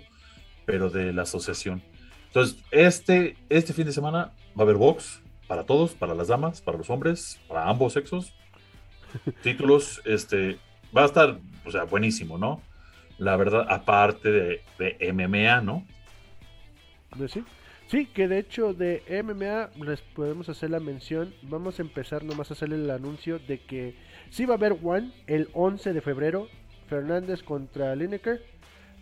pero 0.66 0.90
de 0.90 1.12
la 1.12 1.22
asociación. 1.22 1.80
Entonces, 2.26 2.58
este, 2.72 3.36
este 3.48 3.72
fin 3.72 3.86
de 3.86 3.92
semana 3.92 4.32
va 4.58 4.58
a 4.58 4.62
haber 4.62 4.76
box 4.76 5.22
para 5.46 5.62
todos, 5.62 5.92
para 5.92 6.16
las 6.16 6.26
damas, 6.26 6.60
para 6.60 6.78
los 6.78 6.90
hombres, 6.90 7.38
para 7.46 7.68
ambos 7.68 7.92
sexos. 7.92 8.34
Títulos, 9.44 10.02
este, 10.04 10.58
va 10.94 11.02
a 11.02 11.06
estar, 11.06 11.38
o 11.64 11.70
sea, 11.70 11.84
buenísimo, 11.84 12.38
¿no? 12.38 12.60
La 13.18 13.36
verdad, 13.36 13.66
aparte 13.68 14.32
de, 14.32 14.62
de 14.80 15.12
MMA, 15.12 15.60
¿no? 15.60 15.86
Sí. 17.28 17.44
Sí, 17.88 18.04
que 18.04 18.28
de 18.28 18.38
hecho 18.38 18.74
de 18.74 19.02
MMA 19.24 19.70
les 19.82 20.02
podemos 20.02 20.50
hacer 20.50 20.68
la 20.68 20.78
mención. 20.78 21.32
Vamos 21.40 21.78
a 21.78 21.82
empezar 21.82 22.22
nomás 22.22 22.50
a 22.50 22.52
hacer 22.52 22.70
el 22.70 22.90
anuncio 22.90 23.38
de 23.38 23.60
que 23.60 23.94
sí 24.28 24.44
va 24.44 24.54
a 24.54 24.56
haber 24.58 24.76
One 24.82 25.10
el 25.26 25.48
11 25.54 25.94
de 25.94 26.02
febrero. 26.02 26.48
Fernández 26.86 27.42
contra 27.42 27.96
Lineker. 27.96 28.42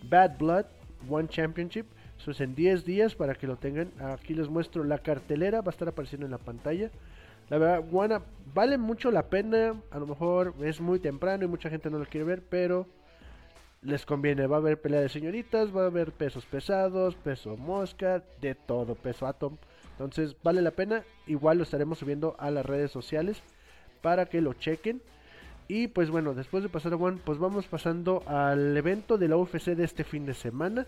Bad 0.04 0.38
Blood 0.38 0.66
One 1.10 1.26
Championship. 1.26 1.86
Eso 2.16 2.30
es 2.30 2.40
en 2.40 2.54
10 2.54 2.84
días 2.84 3.16
para 3.16 3.34
que 3.34 3.48
lo 3.48 3.56
tengan. 3.56 3.90
Aquí 3.98 4.34
les 4.34 4.48
muestro 4.48 4.84
la 4.84 4.98
cartelera. 4.98 5.62
Va 5.62 5.70
a 5.70 5.74
estar 5.74 5.88
apareciendo 5.88 6.26
en 6.26 6.30
la 6.30 6.38
pantalla. 6.38 6.92
La 7.48 7.58
verdad, 7.58 7.84
One 7.92 8.20
vale 8.54 8.78
mucho 8.78 9.10
la 9.10 9.28
pena. 9.28 9.82
A 9.90 9.98
lo 9.98 10.06
mejor 10.06 10.54
es 10.62 10.80
muy 10.80 11.00
temprano 11.00 11.44
y 11.44 11.48
mucha 11.48 11.70
gente 11.70 11.90
no 11.90 11.98
lo 11.98 12.06
quiere 12.06 12.24
ver, 12.24 12.44
pero 12.48 12.86
les 13.86 14.04
conviene. 14.04 14.46
Va 14.46 14.56
a 14.56 14.58
haber 14.58 14.80
pelea 14.80 15.00
de 15.00 15.08
señoritas, 15.08 15.74
va 15.74 15.84
a 15.84 15.86
haber 15.86 16.12
pesos 16.12 16.44
pesados, 16.44 17.14
peso 17.14 17.56
mosca, 17.56 18.22
de 18.40 18.54
todo, 18.54 18.94
peso 18.94 19.26
atom. 19.26 19.56
Entonces 19.92 20.36
vale 20.42 20.60
la 20.60 20.72
pena, 20.72 21.04
igual 21.26 21.58
lo 21.58 21.62
estaremos 21.62 21.98
subiendo 21.98 22.36
a 22.38 22.50
las 22.50 22.66
redes 22.66 22.90
sociales 22.90 23.42
para 24.02 24.26
que 24.26 24.40
lo 24.40 24.52
chequen. 24.52 25.00
Y 25.68 25.88
pues 25.88 26.10
bueno, 26.10 26.34
después 26.34 26.62
de 26.62 26.68
pasar 26.68 26.92
a 26.92 26.96
One, 26.96 27.20
pues 27.24 27.38
vamos 27.38 27.66
pasando 27.66 28.22
al 28.26 28.76
evento 28.76 29.18
de 29.18 29.28
la 29.28 29.36
UFC 29.36 29.68
de 29.74 29.84
este 29.84 30.04
fin 30.04 30.26
de 30.26 30.34
semana. 30.34 30.86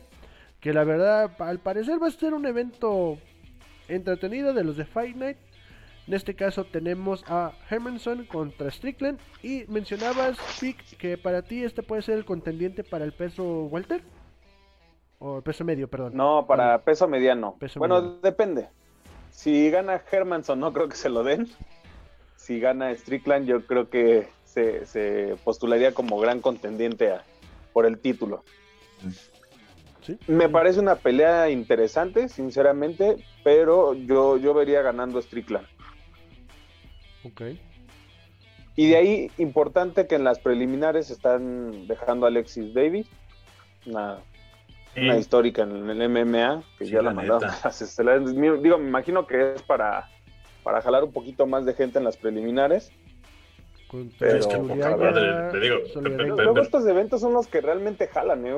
Que 0.60 0.72
la 0.72 0.84
verdad, 0.84 1.30
al 1.38 1.60
parecer 1.60 2.02
va 2.02 2.08
a 2.08 2.10
ser 2.10 2.34
un 2.34 2.46
evento 2.46 3.18
entretenido 3.88 4.52
de 4.52 4.64
los 4.64 4.76
de 4.76 4.84
Fight 4.84 5.16
Night. 5.16 5.38
En 6.08 6.14
este 6.14 6.34
caso 6.34 6.64
tenemos 6.64 7.22
a 7.28 7.52
Hermanson 7.68 8.24
contra 8.24 8.70
Strickland. 8.70 9.18
Y 9.42 9.66
mencionabas, 9.68 10.38
Pick, 10.58 10.96
que 10.96 11.18
para 11.18 11.42
ti 11.42 11.62
este 11.62 11.82
puede 11.82 12.00
ser 12.00 12.16
el 12.16 12.24
contendiente 12.24 12.82
para 12.82 13.04
el 13.04 13.12
peso 13.12 13.64
Walter. 13.64 14.02
O 15.18 15.42
peso 15.42 15.66
medio, 15.66 15.86
perdón. 15.86 16.12
No, 16.16 16.46
para 16.46 16.82
peso 16.82 17.06
mediano. 17.08 17.58
bueno, 17.76 18.00
depende. 18.22 18.70
Si 19.30 19.70
gana 19.70 20.00
Hermanson, 20.10 20.58
no 20.58 20.72
creo 20.72 20.88
que 20.88 20.96
se 20.96 21.10
lo 21.10 21.22
den. 21.22 21.46
Si 22.36 22.58
gana 22.58 22.94
Strickland, 22.94 23.46
yo 23.46 23.66
creo 23.66 23.90
que 23.90 24.28
se, 24.44 25.36
postularía 25.44 25.92
como 25.92 26.18
gran 26.18 26.40
contendiente 26.40 27.12
por 27.74 27.84
el 27.84 27.98
título. 27.98 28.44
Me 30.26 30.48
parece 30.48 30.80
una 30.80 30.94
pelea 30.94 31.50
interesante, 31.50 32.30
sinceramente, 32.30 33.22
pero 33.44 33.92
yo, 33.92 34.38
yo 34.38 34.54
vería 34.54 34.80
ganando 34.80 35.20
Strickland. 35.20 35.66
Ok. 37.30 37.42
Y 38.76 38.90
de 38.90 38.96
ahí, 38.96 39.30
importante 39.38 40.06
que 40.06 40.14
en 40.14 40.24
las 40.24 40.38
preliminares 40.38 41.10
están 41.10 41.88
dejando 41.88 42.26
a 42.26 42.28
Alexis 42.28 42.72
Davis, 42.72 43.08
una, 43.86 44.18
histórica 45.18 45.62
en 45.62 45.90
el 45.90 46.08
MMA, 46.08 46.62
que 46.78 46.86
ya 46.86 47.02
la, 47.02 47.12
mandaron 47.12 47.50
Digo, 48.62 48.78
me 48.78 48.88
imagino 48.88 49.26
que 49.26 49.54
es 49.54 49.62
para, 49.62 50.08
para 50.62 50.80
jalar 50.80 51.02
un 51.02 51.12
poquito 51.12 51.46
más 51.46 51.64
de 51.64 51.74
gente 51.74 51.98
en 51.98 52.04
las 52.04 52.16
preliminares. 52.16 52.92
Pero, 54.18 54.38
luego 56.36 56.60
estos 56.60 56.86
eventos 56.86 57.20
son 57.20 57.32
los 57.32 57.46
que 57.46 57.60
realmente 57.60 58.06
jalan, 58.06 58.46
¿eh? 58.46 58.54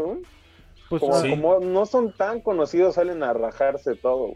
Pues, 0.90 1.00
como, 1.00 1.60
no 1.60 1.86
son 1.86 2.12
tan 2.12 2.40
conocidos, 2.40 2.96
salen 2.96 3.22
a 3.22 3.32
rajarse 3.32 3.94
todo. 3.94 4.34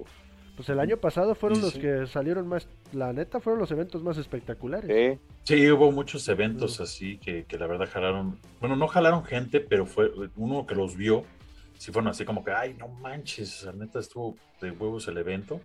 Pues 0.56 0.68
el 0.68 0.78
año 0.78 0.96
pasado 0.99 1.34
fueron 1.34 1.61
los 1.61 1.75
que 1.75 2.06
salieron 2.06 2.46
más, 2.46 2.68
la 2.92 3.12
neta, 3.12 3.40
fueron 3.40 3.61
los 3.61 3.70
eventos 3.73 4.02
más 4.02 4.18
espectaculares. 4.18 5.18
Sí, 5.42 5.70
hubo 5.70 5.90
muchos 5.90 6.28
eventos 6.28 6.80
así 6.80 7.18
que, 7.18 7.44
que, 7.44 7.58
la 7.58 7.66
verdad 7.66 7.88
jalaron, 7.92 8.38
bueno, 8.61 8.76
no 8.76 8.87
jalaron 8.87 9.25
gente, 9.25 9.58
pero 9.58 9.84
fue 9.84 10.12
uno 10.37 10.64
que 10.64 10.76
los 10.76 10.96
vio, 10.96 11.25
sí 11.76 11.90
fueron 11.90 12.08
así 12.08 12.25
como 12.25 12.44
que, 12.44 12.52
ay, 12.52 12.75
no 12.75 12.87
manches, 12.87 13.64
la 13.64 13.73
neta 13.73 13.99
estuvo 13.99 14.37
de 14.61 14.70
huevos 14.70 15.08
el 15.08 15.18
evento. 15.18 15.61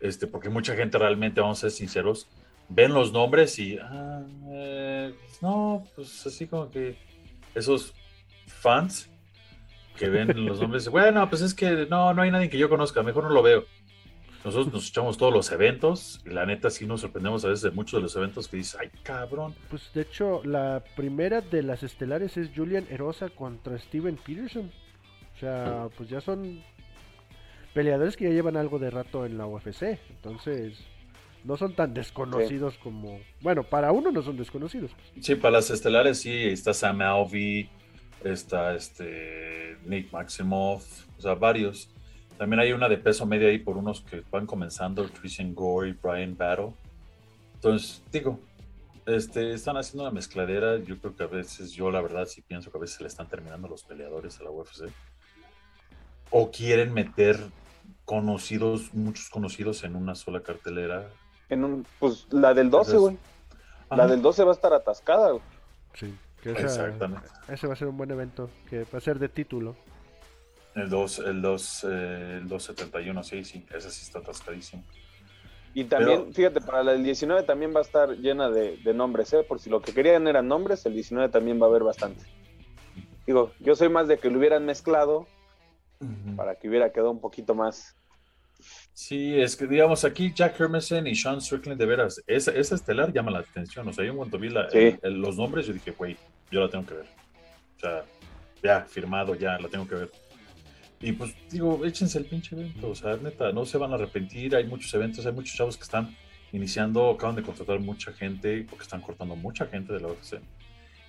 Este, 0.00 0.26
porque 0.26 0.48
mucha 0.48 0.76
gente 0.76 0.98
realmente, 0.98 1.40
vamos 1.40 1.58
a 1.58 1.60
ser 1.62 1.70
sinceros, 1.72 2.28
ven 2.68 2.92
los 2.92 3.12
nombres 3.12 3.58
y, 3.58 3.78
ah, 3.78 4.22
eh, 4.50 5.14
no, 5.40 5.84
pues 5.94 6.26
así 6.26 6.46
como 6.46 6.70
que 6.70 6.96
esos 7.54 7.94
fans 8.46 9.10
que 9.96 10.08
ven 10.08 10.46
los 10.46 10.60
nombres, 10.60 10.88
bueno, 10.90 11.28
pues 11.28 11.42
es 11.42 11.54
que 11.54 11.86
no, 11.86 12.14
no 12.14 12.22
hay 12.22 12.30
nadie 12.30 12.48
que 12.48 12.58
yo 12.58 12.68
conozca, 12.68 13.02
mejor 13.02 13.24
no 13.24 13.30
lo 13.30 13.42
veo. 13.42 13.64
Nosotros 14.44 14.72
nos 14.72 14.88
echamos 14.88 15.18
todos 15.18 15.32
los 15.32 15.50
eventos 15.50 16.20
y 16.24 16.30
la 16.30 16.46
neta 16.46 16.70
sí 16.70 16.86
nos 16.86 17.00
sorprendemos 17.00 17.44
a 17.44 17.48
veces 17.48 17.62
de 17.62 17.70
muchos 17.72 17.98
de 17.98 18.02
los 18.02 18.14
eventos 18.16 18.46
que 18.48 18.58
dices, 18.58 18.78
ay 18.80 18.90
cabrón. 19.02 19.54
Pues 19.68 19.92
de 19.92 20.02
hecho, 20.02 20.42
la 20.44 20.82
primera 20.96 21.40
de 21.40 21.62
las 21.62 21.82
estelares 21.82 22.36
es 22.36 22.50
Julian 22.54 22.86
Erosa 22.88 23.30
contra 23.30 23.78
Steven 23.78 24.16
Peterson. 24.16 24.70
O 25.34 25.38
sea, 25.38 25.88
pues 25.96 26.08
ya 26.08 26.20
son 26.20 26.62
peleadores 27.74 28.16
que 28.16 28.24
ya 28.24 28.30
llevan 28.30 28.56
algo 28.56 28.78
de 28.78 28.90
rato 28.90 29.26
en 29.26 29.38
la 29.38 29.46
UFC. 29.46 29.98
Entonces, 30.10 30.78
no 31.44 31.56
son 31.56 31.74
tan 31.74 31.94
desconocidos 31.94 32.76
como. 32.78 33.20
Bueno, 33.40 33.62
para 33.62 33.92
uno 33.92 34.10
no 34.10 34.22
son 34.22 34.36
desconocidos. 34.36 34.90
Sí, 35.20 35.34
para 35.34 35.52
las 35.52 35.70
estelares 35.70 36.20
sí, 36.20 36.32
está 36.32 36.74
Sam 36.74 37.02
Alvey, 37.02 37.68
está 38.24 38.74
este 38.74 39.76
Nick 39.84 40.12
Maximoff, 40.12 41.06
o 41.18 41.20
sea, 41.20 41.34
varios. 41.34 41.90
También 42.38 42.60
hay 42.60 42.72
una 42.72 42.88
de 42.88 42.98
peso 42.98 43.26
medio 43.26 43.48
ahí 43.48 43.58
por 43.58 43.76
unos 43.76 44.00
que 44.02 44.22
van 44.30 44.46
comenzando, 44.46 45.06
Christian 45.20 45.54
Gore 45.54 45.90
y 45.90 45.92
Brian 45.92 46.36
Battle. 46.36 46.72
Entonces, 47.54 48.02
digo, 48.12 48.38
este, 49.06 49.52
están 49.52 49.76
haciendo 49.76 50.04
una 50.04 50.12
mezcladera. 50.12 50.78
Yo 50.78 50.98
creo 50.98 51.16
que 51.16 51.24
a 51.24 51.26
veces, 51.26 51.72
yo 51.72 51.90
la 51.90 52.00
verdad 52.00 52.26
sí 52.26 52.40
pienso 52.42 52.70
que 52.70 52.78
a 52.78 52.80
veces 52.80 52.96
se 52.96 53.02
le 53.02 53.08
están 53.08 53.28
terminando 53.28 53.66
los 53.68 53.82
peleadores 53.82 54.38
a 54.40 54.44
la 54.44 54.50
UFC. 54.50 54.84
O 56.30 56.50
quieren 56.50 56.94
meter 56.94 57.38
conocidos, 58.04 58.94
muchos 58.94 59.28
conocidos 59.28 59.82
en 59.82 59.96
una 59.96 60.14
sola 60.14 60.40
cartelera 60.40 61.08
en 61.48 61.64
un, 61.64 61.86
pues 61.98 62.26
la 62.30 62.54
del 62.54 62.70
12, 62.70 62.96
güey. 62.96 63.18
La 63.90 64.06
del 64.06 64.20
12 64.20 64.44
va 64.44 64.50
a 64.50 64.54
estar 64.54 64.72
atascada, 64.72 65.30
güey. 65.30 65.42
Sí, 65.94 66.14
Exactamente. 66.44 67.26
Ese 67.48 67.66
va 67.66 67.72
a 67.72 67.76
ser 67.76 67.88
un 67.88 67.96
buen 67.96 68.10
evento, 68.10 68.50
que 68.68 68.84
va 68.84 68.98
a 68.98 69.00
ser 69.00 69.18
de 69.18 69.28
título. 69.28 69.76
El 70.78 70.88
2, 70.90 71.18
el 71.20 71.42
2, 71.42 71.84
eh, 71.84 72.38
el 72.42 72.48
271, 72.48 73.22
sí, 73.24 73.44
sí, 73.44 73.66
ese 73.74 73.90
sí 73.90 74.02
está 74.04 74.20
atascadísimo. 74.20 74.84
Y 75.74 75.84
también, 75.84 76.32
fíjate, 76.32 76.60
para 76.60 76.82
la 76.82 76.92
del 76.92 77.04
19 77.04 77.42
también 77.42 77.74
va 77.74 77.80
a 77.80 77.82
estar 77.82 78.10
llena 78.16 78.48
de, 78.50 78.94
nombres, 78.94 79.32
¿eh? 79.32 79.44
Por 79.46 79.60
si 79.60 79.70
lo 79.70 79.80
que 79.80 79.92
querían 79.92 80.26
eran 80.26 80.48
nombres, 80.48 80.84
el 80.86 80.94
19 80.94 81.28
también 81.28 81.60
va 81.60 81.66
a 81.66 81.68
haber 81.68 81.84
bastante. 81.84 82.24
Digo, 83.26 83.52
yo 83.60 83.76
soy 83.76 83.88
más 83.88 84.08
de 84.08 84.18
que 84.18 84.30
lo 84.30 84.38
hubieran 84.38 84.64
mezclado 84.64 85.26
para 86.36 86.54
que 86.54 86.68
hubiera 86.68 86.90
quedado 86.90 87.10
un 87.10 87.20
poquito 87.20 87.54
más, 87.54 87.98
Sí, 88.92 89.40
es 89.40 89.54
que 89.54 89.66
digamos 89.66 90.04
aquí 90.04 90.32
Jack 90.34 90.60
Hermanson 90.60 91.06
y 91.06 91.14
Sean 91.14 91.40
Strickland, 91.40 91.78
de 91.78 91.86
veras, 91.86 92.20
esa, 92.26 92.50
esa 92.50 92.74
estelar 92.74 93.12
llama 93.12 93.30
la 93.30 93.38
atención. 93.38 93.86
O 93.86 93.92
sea, 93.92 94.04
yo 94.04 94.10
en 94.10 94.16
cuanto 94.16 94.38
vi 94.38 94.48
los 94.48 95.36
nombres, 95.36 95.66
yo 95.66 95.72
dije, 95.72 95.92
güey, 95.92 96.16
yo 96.50 96.60
la 96.60 96.68
tengo 96.68 96.84
que 96.84 96.94
ver. 96.94 97.06
O 97.76 97.80
sea, 97.80 98.04
ya, 98.60 98.80
firmado, 98.82 99.36
ya, 99.36 99.56
la 99.58 99.68
tengo 99.68 99.86
que 99.86 99.94
ver. 99.94 100.10
Y 101.00 101.12
pues 101.12 101.34
digo, 101.50 101.84
échense 101.84 102.18
el 102.18 102.24
pinche 102.24 102.56
evento. 102.56 102.90
O 102.90 102.94
sea, 102.94 103.16
neta, 103.16 103.52
no 103.52 103.64
se 103.64 103.78
van 103.78 103.92
a 103.92 103.94
arrepentir. 103.94 104.56
Hay 104.56 104.66
muchos 104.66 104.92
eventos, 104.94 105.24
hay 105.26 105.32
muchos 105.32 105.56
chavos 105.56 105.76
que 105.76 105.84
están 105.84 106.14
iniciando, 106.52 107.10
acaban 107.10 107.36
de 107.36 107.42
contratar 107.42 107.78
mucha 107.78 108.12
gente, 108.12 108.66
porque 108.68 108.82
están 108.82 109.00
cortando 109.00 109.36
mucha 109.36 109.66
gente 109.66 109.92
de 109.92 110.00
la 110.00 110.08
UFC. 110.08 110.40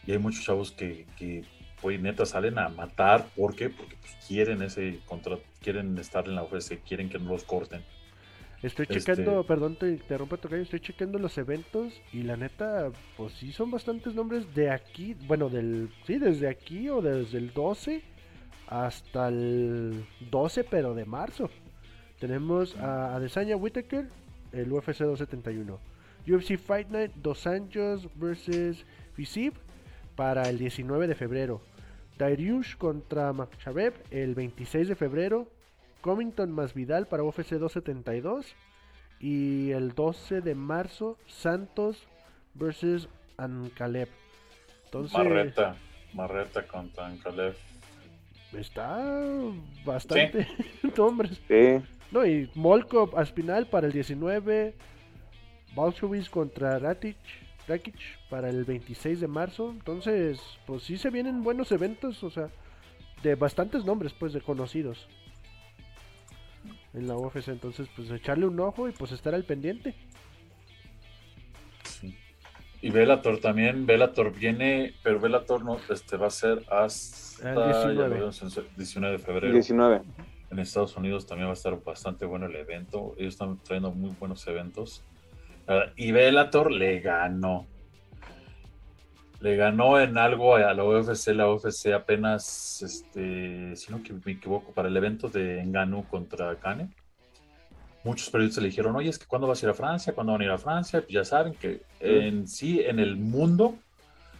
Y 0.06 0.12
hay 0.12 0.20
muchos 0.20 0.44
chavos 0.44 0.72
que, 0.72 1.06
que 1.18 1.44
pues 1.82 2.00
neta 2.00 2.26
salen 2.26 2.60
a 2.60 2.70
matar. 2.70 3.26
¿Por 3.36 3.56
qué? 3.56 3.70
Porque 3.70 3.96
pues, 4.00 4.14
quieren 4.28 4.62
ese 4.62 5.00
contrato, 5.06 5.44
quieren 5.62 5.98
estar 5.98 6.28
en 6.28 6.36
la 6.36 6.44
UFC, 6.44 6.80
quieren 6.84 7.10
que 7.10 7.18
no 7.18 7.32
los 7.32 7.44
corten. 7.44 7.82
Estoy 8.62 8.88
checando, 8.88 9.40
este 9.40 9.48
perdón, 9.48 9.78
te 9.78 9.88
interrumpo, 9.88 10.36
tocayo, 10.36 10.62
estoy 10.62 10.82
checando 10.82 11.18
los 11.18 11.38
eventos 11.38 11.94
y 12.12 12.24
la 12.24 12.36
neta, 12.36 12.92
pues 13.16 13.32
sí 13.34 13.54
son 13.54 13.72
bastantes 13.72 14.14
nombres 14.14 14.54
de 14.54 14.70
aquí, 14.70 15.16
bueno, 15.28 15.48
del, 15.48 15.90
sí, 16.06 16.18
desde 16.18 16.50
aquí 16.50 16.90
o 16.90 17.02
desde 17.02 17.38
el 17.38 17.54
12 17.54 18.04
hasta 18.70 19.30
el 19.30 20.06
12, 20.30 20.64
pero 20.64 20.94
de 20.94 21.06
marzo. 21.06 21.50
Tenemos 22.20 22.78
a 22.78 23.16
Adesanya 23.16 23.56
Whitaker, 23.56 24.08
el 24.52 24.72
UFC 24.72 25.00
271. 25.00 25.80
UFC 26.28 26.58
Fight 26.58 26.90
Night 26.90 27.12
Dos 27.16 27.48
Anjos 27.48 28.08
vs 28.16 28.86
Visib 29.18 29.54
para 30.16 30.48
el 30.50 30.60
19 30.60 31.08
de 31.08 31.16
febrero. 31.16 31.62
Dariush 32.20 32.76
contra 32.76 33.34
Makshabev 33.34 33.94
el 34.12 34.36
26 34.36 34.90
de 34.90 34.96
febrero. 34.96 35.48
Comington 36.02 36.52
más 36.52 36.74
Vidal 36.74 37.08
para 37.08 37.24
UFC 37.24 37.54
272. 37.54 38.56
Y 39.20 39.72
el 39.72 39.96
12 39.96 40.42
de 40.42 40.56
marzo, 40.56 41.18
Santos 41.26 42.08
versus 42.54 43.10
Ankalev. 43.38 44.10
Entonces, 44.86 45.18
Marreta, 45.18 45.76
Marreta 46.14 46.68
contra 46.68 47.08
Ankalev. 47.08 47.56
Está 48.54 49.00
bastante 49.86 50.48
hombres. 50.98 51.40
No, 52.12 52.26
y 52.26 52.50
Molkov 52.56 53.18
Aspinal 53.18 53.68
para 53.68 53.88
el 53.88 53.94
19. 53.94 54.74
Balchowicz 55.76 56.30
contra 56.30 56.80
Ratic 56.80 57.16
para 58.30 58.50
el 58.50 58.66
26 58.66 59.20
de 59.20 59.28
marzo. 59.28 59.72
Entonces, 59.72 60.40
pues 60.66 60.84
sí 60.84 60.98
se 60.98 61.10
vienen 61.10 61.44
buenos 61.44 61.72
eventos, 61.72 62.24
o 62.24 62.30
sea, 62.30 62.50
de 63.22 63.36
bastantes 63.36 63.86
nombres, 63.86 64.14
pues, 64.14 64.34
de 64.34 64.42
conocidos 64.42 65.08
en 66.94 67.08
la 67.08 67.16
UFC. 67.16 67.50
Entonces, 67.50 67.88
pues 67.96 68.10
echarle 68.10 68.48
un 68.48 68.60
ojo 68.60 68.90
y 68.90 68.92
pues 68.92 69.12
estar 69.12 69.36
al 69.36 69.44
pendiente. 69.44 69.96
Y 72.82 72.92
Velator 72.92 73.40
también, 73.40 73.86
Velator 73.86 74.32
viene, 74.32 74.94
pero 75.04 75.20
Velator 75.20 75.66
no, 75.66 75.78
este 75.90 76.16
va 76.16 76.28
a 76.28 76.32
ser 76.32 76.64
hasta 76.70 77.50
el 77.50 77.96
19. 77.96 78.32
19 78.78 79.18
de 79.18 79.24
febrero. 79.24 79.54
19. 79.54 80.02
En 80.52 80.60
Estados 80.60 80.96
Unidos 80.96 81.28
también 81.28 81.48
va 81.48 81.52
a 81.52 81.54
estar 81.54 81.82
bastante 81.84 82.26
bueno 82.26 82.46
el 82.46 82.56
evento. 82.56 83.14
Ellos 83.18 83.34
están 83.34 83.58
trayendo 83.58 83.92
muy 83.92 84.12
buenos 84.20 84.48
eventos. 84.48 85.04
Y 85.96 86.12
Bellator 86.12 86.72
le 86.72 87.00
ganó. 87.02 87.68
Le 89.42 89.56
ganó 89.56 90.00
en 90.00 90.18
algo 90.18 90.56
a 90.56 90.74
la 90.74 90.84
UFC, 90.84 91.28
la 91.28 91.50
UFC 91.50 91.94
apenas, 91.94 92.82
este, 92.82 93.76
si 93.76 93.92
no 93.92 94.02
me 94.26 94.32
equivoco, 94.32 94.74
para 94.74 94.90
el 94.90 94.98
evento 94.98 95.30
de 95.30 95.62
Enganu 95.62 96.06
contra 96.08 96.56
Kane. 96.56 96.90
Muchos 98.04 98.30
periodistas 98.30 98.64
le 98.64 98.70
dijeron, 98.70 98.96
oye, 98.96 99.10
es 99.10 99.20
que 99.20 99.26
¿cuándo 99.26 99.48
vas 99.48 99.62
a 99.62 99.66
ir 99.66 99.70
a 99.72 99.74
Francia? 99.74 100.14
¿Cuándo 100.14 100.34
van 100.34 100.42
a 100.42 100.46
ir 100.46 100.52
a 100.52 100.58
Francia? 100.58 101.02
Pues 101.02 101.12
ya 101.12 101.26
saben 101.26 101.54
que 101.54 101.82
en 102.00 102.48
sí, 102.48 102.82
en 102.82 103.00
el 103.00 103.18
mundo, 103.18 103.78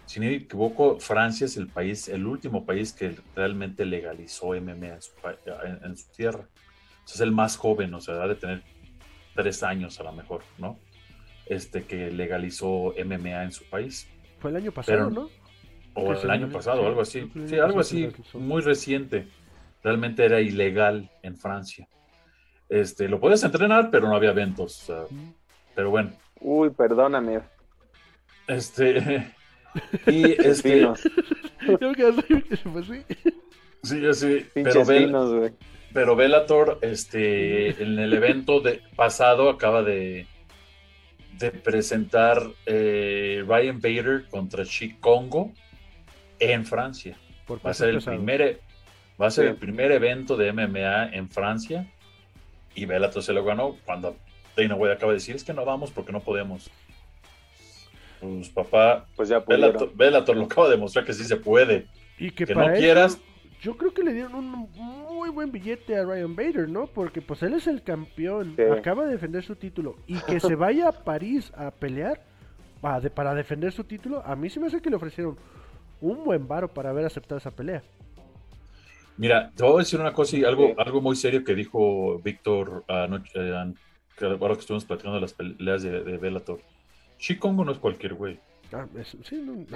si 0.06 0.20
no 0.20 0.26
me 0.26 0.36
equivoco, 0.36 1.00
Francia 1.00 1.46
es 1.46 1.58
el 1.58 1.68
país, 1.68 2.08
el 2.08 2.26
último 2.26 2.66
país 2.66 2.94
que 2.94 3.16
realmente 3.36 3.86
legalizó 3.86 4.50
MMA 4.50 4.88
en 4.88 5.02
su, 5.02 5.12
en, 5.84 5.98
su 5.98 6.12
tierra. 6.12 6.48
es 7.06 7.20
el 7.20 7.32
más 7.32 7.58
joven, 7.58 7.94
o 7.94 8.02
sea, 8.02 8.16
ha 8.16 8.28
de 8.28 8.36
tener 8.36 8.64
tres 9.36 9.64
años 9.64 10.00
a 10.00 10.04
lo 10.04 10.14
mejor, 10.14 10.42
¿no? 10.58 10.80
Este 11.46 11.84
que 11.84 12.12
legalizó 12.12 12.94
MMA 13.04 13.44
en 13.44 13.52
su 13.52 13.66
país. 13.66 14.08
Fue 14.40 14.52
el 14.52 14.58
año 14.58 14.72
pasado, 14.72 15.10
¿no? 15.10 15.30
O 15.96 16.14
el 16.14 16.30
año 16.30 16.50
pasado, 16.50 16.88
algo 16.88 17.02
así. 17.02 17.30
Sí, 17.48 17.58
algo 17.58 17.80
así, 17.80 18.10
muy 18.34 18.62
reciente. 18.62 19.28
Realmente 19.84 20.24
era 20.24 20.40
ilegal 20.40 21.10
en 21.24 21.36
Francia. 21.36 21.88
Este, 22.70 23.10
lo 23.10 23.20
puedes 23.20 23.44
entrenar, 23.44 23.90
pero 23.90 24.08
no 24.08 24.16
había 24.16 24.30
eventos. 24.30 24.92
pero 25.76 25.90
bueno. 25.90 26.12
Uy, 26.40 26.70
perdóname. 26.70 27.42
Este. 28.48 29.34
y 30.08 30.32
este. 30.46 30.88
pues 32.72 32.88
sí. 32.88 33.06
Sí, 33.82 34.02
yo 34.02 34.14
sí. 34.14 34.46
Pero, 34.54 34.84
pero 35.94 36.16
Bellator, 36.16 36.80
este, 36.82 37.82
en 37.82 37.98
el 37.98 38.14
evento 38.14 38.60
de, 38.60 38.82
pasado 38.96 39.50
acaba 39.50 39.82
de, 39.84 40.28
de 41.38 41.52
presentar 41.52 42.42
eh, 42.66 43.44
Ryan 43.48 43.80
Bader 43.80 44.28
contra 44.30 44.66
Chic 44.66 45.00
Congo 45.00 45.52
en 46.40 46.66
Francia. 46.66 47.18
va 47.50 47.72
a 47.72 47.74
ser 47.74 47.90
el 47.90 48.02
primer, 48.04 48.60
va 49.20 49.28
a 49.28 49.32
ser 49.32 49.48
el 49.48 49.56
primer 49.56 49.92
evento 49.92 50.36
de 50.36 50.52
MMA 50.52 51.14
en 51.14 51.30
Francia 51.30 51.88
y 52.76 52.86
Bellator 52.86 53.24
se 53.24 53.34
lo 53.34 53.44
ganó 53.44 53.76
cuando 53.86 54.16
Dana 54.56 54.76
White 54.76 54.94
acaba 54.94 55.12
de 55.12 55.18
decir 55.18 55.36
es 55.36 55.44
que 55.44 55.54
no 55.54 55.66
vamos 55.66 55.92
porque 55.92 56.12
no 56.12 56.20
podemos. 56.20 56.70
Pues 58.20 58.50
papá, 58.50 59.06
pues 59.16 59.30
ya 59.30 59.40
Bellator, 59.40 60.36
lo 60.36 60.46
acaba 60.46 60.68
de 60.68 60.76
demostrar 60.76 61.06
que 61.06 61.14
sí 61.14 61.24
se 61.24 61.38
puede. 61.38 61.88
Y 62.18 62.32
que, 62.32 62.54
no 62.54 62.74
quieras. 62.74 63.18
Yo 63.62 63.78
creo 63.78 63.94
que 63.94 64.04
le 64.04 64.14
dieron 64.14 64.36
un 64.36 64.70
muy 64.74 65.30
buen 65.30 65.52
billete 65.52 65.98
a 65.98 66.04
Ryan 66.04 66.36
Bader, 66.36 66.70
¿no? 66.70 66.88
Porque 66.88 67.22
pues 67.22 67.44
él 67.44 67.54
es 67.54 67.68
el 67.68 67.82
campeón, 67.82 68.56
acaba 68.78 69.06
de 69.06 69.12
defender 69.12 69.44
su 69.44 69.56
título 69.56 69.98
y 70.08 70.20
que 70.20 70.40
se 70.40 70.56
vaya 70.56 70.90
a 70.90 70.92
París 70.92 71.52
a 71.56 71.72
pelear 71.72 72.22
para, 72.82 73.10
para 73.10 73.34
defender 73.34 73.72
su 73.72 73.84
título, 73.84 74.22
a 74.26 74.36
mí 74.36 74.50
sí 74.50 74.60
me 74.60 74.68
hace 74.68 74.82
que 74.82 74.90
le 74.90 74.96
ofrecieron 74.96 75.38
un 76.02 76.24
buen 76.24 76.48
varo 76.48 76.70
para 76.70 76.90
haber 76.90 77.06
aceptado 77.06 77.38
esa 77.38 77.52
pelea. 77.52 77.84
Mira, 79.20 79.52
te 79.54 79.64
voy 79.64 79.76
a 79.76 79.78
decir 79.80 80.00
una 80.00 80.14
cosa 80.14 80.38
y 80.38 80.46
algo, 80.46 80.74
algo 80.78 81.02
muy 81.02 81.14
serio 81.14 81.44
que 81.44 81.54
dijo 81.54 82.20
Víctor 82.20 82.86
anoche, 82.88 83.32
eh, 83.36 83.54
ahora 83.54 84.54
que 84.54 84.62
estuvimos 84.62 84.86
platicando 84.86 85.20
las 85.20 85.34
peleas 85.34 85.84
de, 85.84 86.06
de 86.06 86.18
Bellator. 86.18 86.62
Chikongo 87.18 87.66
no 87.66 87.74
es 87.74 87.80
cualquier 87.80 88.14
güey. 88.14 88.40
Ah, 88.72 88.88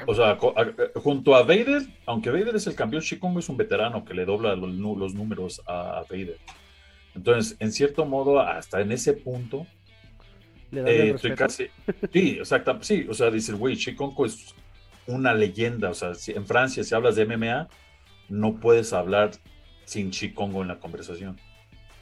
o 0.07 0.15
sea, 0.15 0.37
eh, 0.37 0.91
junto 0.95 1.35
a 1.35 1.43
Vader, 1.43 1.81
aunque 2.05 2.29
Vader 2.29 2.55
es 2.55 2.67
el 2.67 2.75
campeón, 2.75 3.01
Chikongo 3.01 3.39
es 3.39 3.49
un 3.49 3.57
veterano 3.57 4.05
que 4.05 4.13
le 4.13 4.23
dobla 4.23 4.55
los, 4.55 5.13
números 5.13 5.61
a 5.67 6.05
Vader. 6.09 6.37
Entonces, 7.13 7.57
en 7.59 7.73
cierto 7.73 8.05
modo, 8.05 8.39
hasta 8.39 8.79
en 8.79 8.93
ese 8.93 9.11
punto, 9.11 9.67
le 10.71 11.09
eh, 11.09 11.11
estoy 11.15 11.35
casi. 11.35 11.67
Sí, 12.13 12.37
exacto. 12.37 12.77
Sí, 12.79 13.05
o 13.09 13.13
sea, 13.13 13.29
dice 13.29 13.51
güey, 13.51 13.75
Chikongo 13.75 14.25
es 14.25 14.55
una 15.05 15.33
leyenda. 15.33 15.89
O 15.89 15.93
sea, 15.93 16.13
si 16.13 16.31
en 16.31 16.45
Francia, 16.45 16.81
si 16.81 16.95
hablas 16.95 17.17
de 17.17 17.25
MMA, 17.25 17.67
no 18.29 18.59
puedes 18.59 18.93
hablar 18.93 19.31
sin 19.85 20.11
Chikongo 20.11 20.61
en 20.61 20.69
la 20.69 20.79
conversación. 20.79 21.39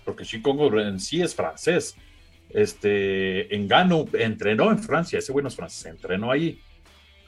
Porque 0.06 0.24
Chikongo 0.24 0.80
en 0.80 1.00
sí 1.00 1.22
es 1.22 1.36
francés. 1.36 1.96
Este, 2.50 3.54
en 3.56 3.68
Gano 3.68 4.06
entrenó 4.14 4.72
en 4.72 4.80
Francia, 4.80 5.20
ese 5.20 5.32
bueno 5.32 5.48
es 5.48 5.56
francés, 5.56 5.86
entrenó 5.86 6.32
ahí. 6.32 6.60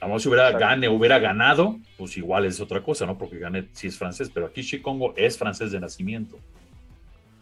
Vamos, 0.02 0.22
si 0.22 0.28
hubiera, 0.28 0.52
gane, 0.52 0.90
hubiera 0.90 1.18
ganado, 1.18 1.80
pues 1.98 2.18
igual 2.18 2.46
es 2.46 2.60
otra 2.60 2.84
cosa, 2.84 3.06
¿no? 3.06 3.18
Porque 3.18 3.40
Gane 3.40 3.70
sí 3.72 3.88
es 3.88 3.98
francés, 3.98 4.30
pero 4.34 4.48
aquí 4.48 4.62
Chikongo 4.62 5.14
es 5.16 5.38
francés 5.38 5.72
de 5.72 5.80
nacimiento. 5.80 6.38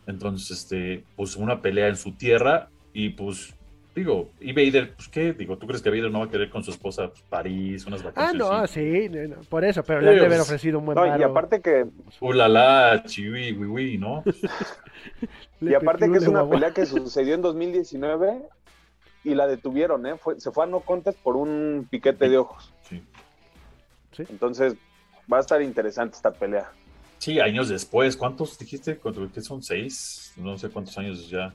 Entonces, 0.05 0.51
este, 0.51 1.03
pues 1.15 1.35
una 1.35 1.61
pelea 1.61 1.87
en 1.87 1.95
su 1.95 2.11
tierra 2.11 2.69
y 2.93 3.09
pues 3.09 3.55
Digo, 3.93 4.31
y 4.39 4.53
Vader, 4.53 4.93
pues 4.95 5.09
qué, 5.09 5.33
digo, 5.33 5.57
¿tú 5.57 5.67
crees 5.67 5.81
que 5.81 5.89
Vader 5.89 6.09
no 6.09 6.19
va 6.19 6.25
a 6.25 6.29
querer 6.29 6.49
con 6.49 6.63
su 6.63 6.71
esposa 6.71 7.09
pues, 7.09 7.21
París, 7.23 7.85
unas 7.85 8.01
vacaciones? 8.01 8.41
Ah, 8.49 8.61
no, 8.61 8.67
sí, 8.67 9.09
por 9.49 9.65
eso, 9.65 9.83
pero 9.83 9.99
le 9.99 10.11
han 10.11 10.19
de 10.19 10.25
haber 10.27 10.39
ofrecido 10.39 10.79
un 10.79 10.85
buen 10.85 10.95
no, 10.95 11.17
Y 11.17 11.23
aparte 11.23 11.61
que... 11.61 11.87
Ulala, 12.21 13.03
chiwi, 13.05 13.51
wiwi, 13.51 13.97
¿no? 13.97 14.23
y 15.61 15.73
aparte 15.73 16.09
que 16.09 16.19
es 16.19 16.27
una 16.27 16.49
pelea 16.49 16.71
que 16.71 16.85
sucedió 16.85 17.35
en 17.35 17.41
2019 17.41 18.43
y 19.25 19.35
la 19.35 19.45
detuvieron, 19.47 20.05
¿eh? 20.05 20.15
Fue, 20.17 20.39
se 20.39 20.51
fue 20.51 20.63
a 20.63 20.67
no 20.67 20.79
contest 20.79 21.19
por 21.19 21.35
un 21.35 21.85
piquete 21.89 22.29
de 22.29 22.37
ojos. 22.37 22.73
Sí. 22.83 23.03
sí. 24.13 24.23
Entonces, 24.29 24.75
va 25.31 25.37
a 25.37 25.41
estar 25.41 25.61
interesante 25.61 26.15
esta 26.15 26.31
pelea. 26.31 26.71
Sí, 27.17 27.39
años 27.39 27.67
después, 27.67 28.15
¿cuántos 28.15 28.57
dijiste? 28.57 28.99
¿Qué 29.33 29.41
son? 29.41 29.61
¿Seis? 29.61 30.33
No 30.37 30.57
sé 30.57 30.69
cuántos 30.69 30.97
años 30.97 31.29
ya. 31.29 31.53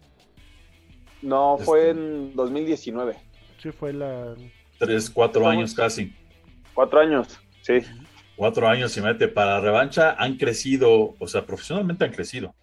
No, 1.23 1.59
fue 1.59 1.91
este, 1.91 2.01
en 2.01 2.37
2019. 2.37 3.17
Sí, 3.63 3.71
fue 3.73 3.93
la. 3.93 4.35
Tres, 4.79 5.11
cuatro 5.11 5.49
años 5.49 5.75
casi. 5.75 6.13
Cuatro 6.75 7.01
años, 7.01 7.41
sí. 7.63 7.79
Cuatro 8.37 8.69
años 8.69 8.95
y 8.97 9.01
mete 9.01 9.29
para 9.29 9.61
revancha 9.61 10.15
han 10.19 10.37
crecido, 10.37 11.15
o 11.19 11.27
sea, 11.27 11.47
profesionalmente 11.47 12.05
han 12.05 12.13
crecido. 12.13 12.55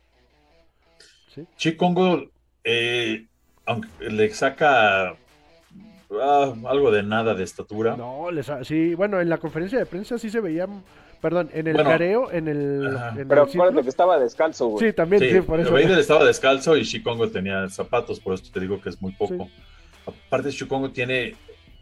Sí. 1.33 1.47
Chicongo, 1.57 2.29
eh, 2.63 3.25
aunque 3.65 3.89
le 4.07 4.29
saca 4.29 5.15
ah, 6.21 6.53
algo 6.67 6.91
de 6.91 7.01
nada 7.01 7.33
de 7.33 7.43
estatura. 7.43 7.97
No, 7.97 8.29
les, 8.29 8.51
sí, 8.63 8.93
bueno, 8.93 9.19
en 9.19 9.29
la 9.29 9.39
conferencia 9.39 9.79
de 9.79 9.87
prensa 9.87 10.19
sí 10.19 10.29
se 10.29 10.41
veía 10.41 10.67
Perdón, 11.23 11.49
en 11.53 11.67
el 11.67 11.77
careo, 11.77 12.29
en 12.33 12.49
el. 12.49 13.25
pero 13.29 13.43
acuérdate 13.43 13.81
que 13.81 13.87
estaba 13.87 14.19
descalzo, 14.19 14.67
güey. 14.67 14.87
Sí, 14.87 14.93
también, 14.93 15.21
sí, 15.21 15.39
por 15.39 15.57
eso. 15.57 15.71
Vader 15.71 15.97
estaba 15.97 16.25
descalzo 16.25 16.75
y 16.75 16.83
Shikongo 16.83 17.29
tenía 17.29 17.69
zapatos, 17.69 18.19
por 18.19 18.33
eso 18.33 18.43
te 18.51 18.59
digo 18.59 18.81
que 18.81 18.89
es 18.89 19.01
muy 19.01 19.13
poco. 19.13 19.49
Aparte, 20.05 20.51
Shikongo 20.51 20.89
tiene, 20.89 21.35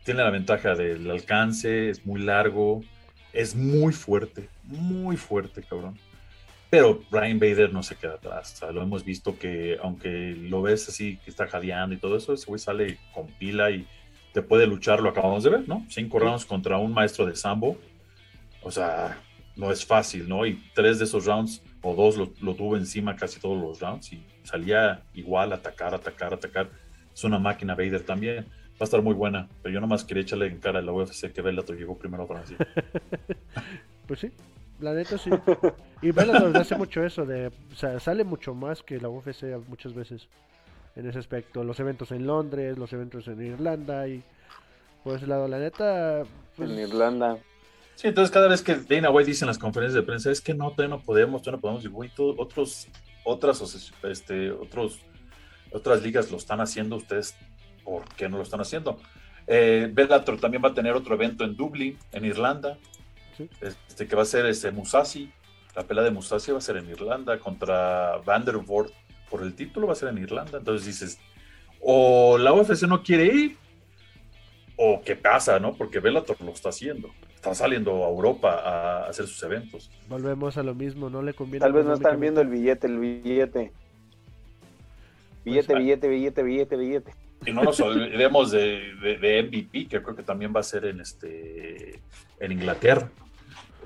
tiene 0.04 0.22
la 0.22 0.30
ventaja 0.30 0.76
del 0.76 1.10
alcance, 1.10 1.90
es 1.90 2.06
muy 2.06 2.22
largo, 2.22 2.84
es 3.34 3.56
muy 3.56 3.94
fuerte, 3.94 4.48
muy 4.64 5.18
fuerte, 5.18 5.64
cabrón. 5.64 5.98
Pero 6.70 7.02
Brian 7.10 7.40
Vader 7.40 7.74
no 7.74 7.82
se 7.82 7.96
queda 7.96 8.14
atrás. 8.14 8.54
O 8.54 8.58
sea, 8.58 8.72
lo 8.72 8.84
hemos 8.84 9.04
visto 9.04 9.40
que, 9.40 9.80
aunque 9.82 10.36
lo 10.38 10.62
ves 10.62 10.88
así, 10.88 11.18
que 11.18 11.32
está 11.32 11.48
jadeando 11.48 11.96
y 11.96 11.98
todo 11.98 12.16
eso, 12.16 12.34
ese 12.34 12.46
güey 12.46 12.60
sale 12.60 13.00
con 13.12 13.26
pila 13.26 13.72
y 13.72 13.88
te 14.34 14.44
puede 14.44 14.68
luchar, 14.68 15.02
lo 15.02 15.10
acabamos 15.10 15.44
de 15.44 15.50
ver, 15.50 15.68
¿no? 15.68 15.84
Cinco 15.90 16.20
rounds 16.20 16.46
contra 16.46 16.78
un 16.78 16.94
maestro 16.94 17.26
de 17.26 17.36
sambo. 17.36 17.76
O 18.62 18.70
sea, 18.70 19.18
no 19.56 19.72
es 19.72 19.86
fácil, 19.86 20.28
¿no? 20.28 20.46
Y 20.46 20.62
tres 20.74 21.00
de 21.00 21.06
esos 21.06 21.26
rounds 21.26 21.62
o 21.82 21.96
dos 21.96 22.18
lo, 22.18 22.56
tuvo 22.56 22.78
encima 22.78 23.16
casi 23.16 23.40
todos 23.40 23.62
los 23.62 23.80
rounds 23.80 24.14
y 24.14 24.24
salía 24.44 25.04
igual, 25.14 25.54
atacar, 25.54 25.94
atacar, 25.94 26.34
atacar. 26.34 26.70
Es 27.14 27.24
una 27.24 27.40
máquina 27.40 27.76
Vader 27.76 28.04
también. 28.04 28.46
Va 28.46 28.82
a 28.82 28.84
estar 28.86 29.02
muy 29.02 29.14
buena, 29.14 29.48
pero 29.62 29.74
yo 29.74 29.82
nomás 29.82 30.04
quería 30.04 30.24
echarle 30.24 30.48
en 30.48 30.60
cara 30.60 30.80
a 30.80 30.82
la 30.82 30.92
UFC 30.92 31.32
que 31.32 31.42
Bellator 31.42 31.78
llegó 31.78 31.98
primero 31.98 32.24
a 32.24 32.28
Francia. 32.28 32.58
pues 34.08 34.20
sí, 34.20 34.32
la 34.80 34.94
neta 34.94 35.18
sí. 35.18 35.30
Y 36.02 36.12
Bellator 36.12 36.56
hace 36.58 36.76
mucho 36.76 37.04
eso, 37.04 37.26
de, 37.26 37.48
o 37.48 37.76
sea, 37.76 38.00
sale 38.00 38.24
mucho 38.24 38.56
más 38.56 38.82
que 38.82 39.00
la 39.00 39.10
UFC 39.10 39.44
muchas 39.68 39.94
veces 39.94 40.28
en 40.96 41.08
ese 41.08 41.20
aspecto. 41.20 41.64
Los 41.64 41.80
eventos 41.80 42.12
en 42.12 42.26
Londres, 42.26 42.78
los 42.78 42.92
eventos 42.94 43.28
en 43.28 43.46
Irlanda 43.46 44.08
y 44.08 44.24
por 45.04 45.18
ese 45.18 45.28
lado, 45.28 45.48
la 45.48 45.60
neta... 45.60 46.24
Pues, 46.56 46.70
en 46.70 46.80
Irlanda. 46.80 47.38
Sí, 47.96 48.08
entonces 48.08 48.32
cada 48.32 48.48
vez 48.48 48.62
que 48.62 48.76
Dana 48.76 49.10
White 49.10 49.30
dice 49.30 49.46
en 49.46 49.48
las 49.48 49.60
conferencias 49.60 49.94
de 49.94 50.04
prensa 50.04 50.32
es 50.32 50.42
que 50.42 50.54
no, 50.54 50.72
todavía 50.72 50.96
no 50.96 51.04
podemos, 51.04 51.42
todavía 51.42 51.58
no 51.58 51.62
podemos, 51.62 51.86
y 51.86 51.88
güey, 51.88 52.12
otros, 52.38 52.88
otras, 53.24 53.96
este, 54.04 54.52
otros, 54.52 55.00
otras 55.72 56.02
ligas 56.02 56.32
lo 56.32 56.38
están 56.38 56.62
haciendo, 56.62 56.96
ustedes, 56.96 57.36
¿por 57.84 58.06
qué 58.16 58.28
no 58.28 58.38
lo 58.38 58.44
están 58.44 58.62
haciendo? 58.62 59.00
Eh, 59.46 59.90
Bellator 59.92 60.40
también 60.40 60.64
va 60.64 60.70
a 60.70 60.74
tener 60.74 60.94
otro 60.94 61.16
evento 61.16 61.44
en 61.44 61.56
Dublín, 61.56 61.98
en 62.12 62.26
Irlanda, 62.26 62.78
este, 63.62 64.08
que 64.08 64.16
va 64.16 64.24
a 64.24 64.26
ser 64.26 64.46
este, 64.46 64.72
Musashi, 64.72 65.32
la 65.76 65.84
pelea 65.84 66.04
de 66.04 66.12
Musashi 66.12 66.52
va 66.52 66.58
a 66.58 66.62
ser 66.62 66.78
en 66.78 66.90
Irlanda 66.90 67.40
contra 67.40 68.18
Vandervoort 68.26 68.92
por 69.32 69.42
el 69.42 69.56
título 69.56 69.88
va 69.88 69.94
a 69.94 69.96
ser 69.96 70.10
en 70.10 70.18
Irlanda, 70.18 70.58
entonces 70.60 70.86
dices, 70.86 71.20
o 71.80 72.38
la 72.38 72.54
UFC 72.54 72.84
no 72.84 73.02
quiere 73.02 73.26
ir, 73.26 73.58
o 74.84 75.02
qué 75.04 75.16
pasa, 75.16 75.60
¿no? 75.60 75.74
Porque 75.76 76.00
Bellator 76.00 76.42
lo 76.42 76.52
está 76.52 76.70
haciendo 76.70 77.10
están 77.42 77.56
saliendo 77.56 78.06
a 78.06 78.10
Europa 78.10 78.54
a 78.64 79.08
hacer 79.10 79.26
sus 79.26 79.42
eventos. 79.42 79.90
Volvemos 80.08 80.58
a 80.58 80.64
lo 80.64 80.76
mismo, 80.76 81.10
no 81.10 81.24
le 81.24 81.34
conviene. 81.34 81.62
Tal 81.64 81.74
vez 81.74 81.86
no 81.86 81.96
están 81.96 82.20
viendo 82.20 82.40
el 82.40 82.48
billete, 82.50 82.86
el 82.86 83.00
billete. 83.00 83.72
Billete, 85.44 85.68
pues, 85.74 85.80
billete, 85.80 86.08
billete, 86.08 86.44
billete, 86.44 86.76
billete. 86.78 87.12
Y 87.48 87.52
no 87.52 87.64
nos 87.64 87.80
olvidemos 87.80 88.52
de, 88.52 88.94
de, 89.20 89.42
MVP, 89.42 89.88
que 89.88 90.04
creo 90.04 90.16
que 90.16 90.22
también 90.22 90.54
va 90.56 90.60
a 90.60 90.64
ser 90.64 90.86
en 90.86 91.00
este 91.00 92.00
en 92.40 92.52
Inglaterra. 92.52 93.10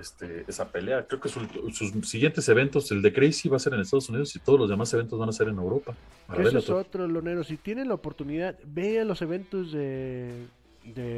este, 0.02 0.44
esa 0.50 0.70
pelea. 0.70 1.06
Creo 1.08 1.22
que 1.22 1.30
su- 1.30 1.72
sus 1.72 2.10
siguientes 2.10 2.50
eventos, 2.50 2.92
el 2.92 3.02
de 3.02 3.14
Crazy 3.14 3.48
va 3.48 3.56
a 3.56 3.60
ser 3.62 3.74
en 3.74 3.80
Estados 3.80 4.10
Unidos 4.10 4.36
y 4.36 4.40
todos 4.40 4.60
los 4.60 4.70
demás 4.70 4.94
eventos 4.94 5.18
van 5.18 5.30
a 5.30 5.32
ser 5.32 5.48
en 5.48 5.56
Europa. 5.56 5.96
Eso 6.38 6.58
es 6.58 6.70
otro, 6.70 7.08
Lonero. 7.08 7.46
Si 7.46 7.56
tienen 7.56 7.88
la 7.88 7.94
oportunidad, 7.94 8.60
vean 8.66 9.08
los 9.08 9.22
eventos 9.22 9.72
de, 9.72 10.48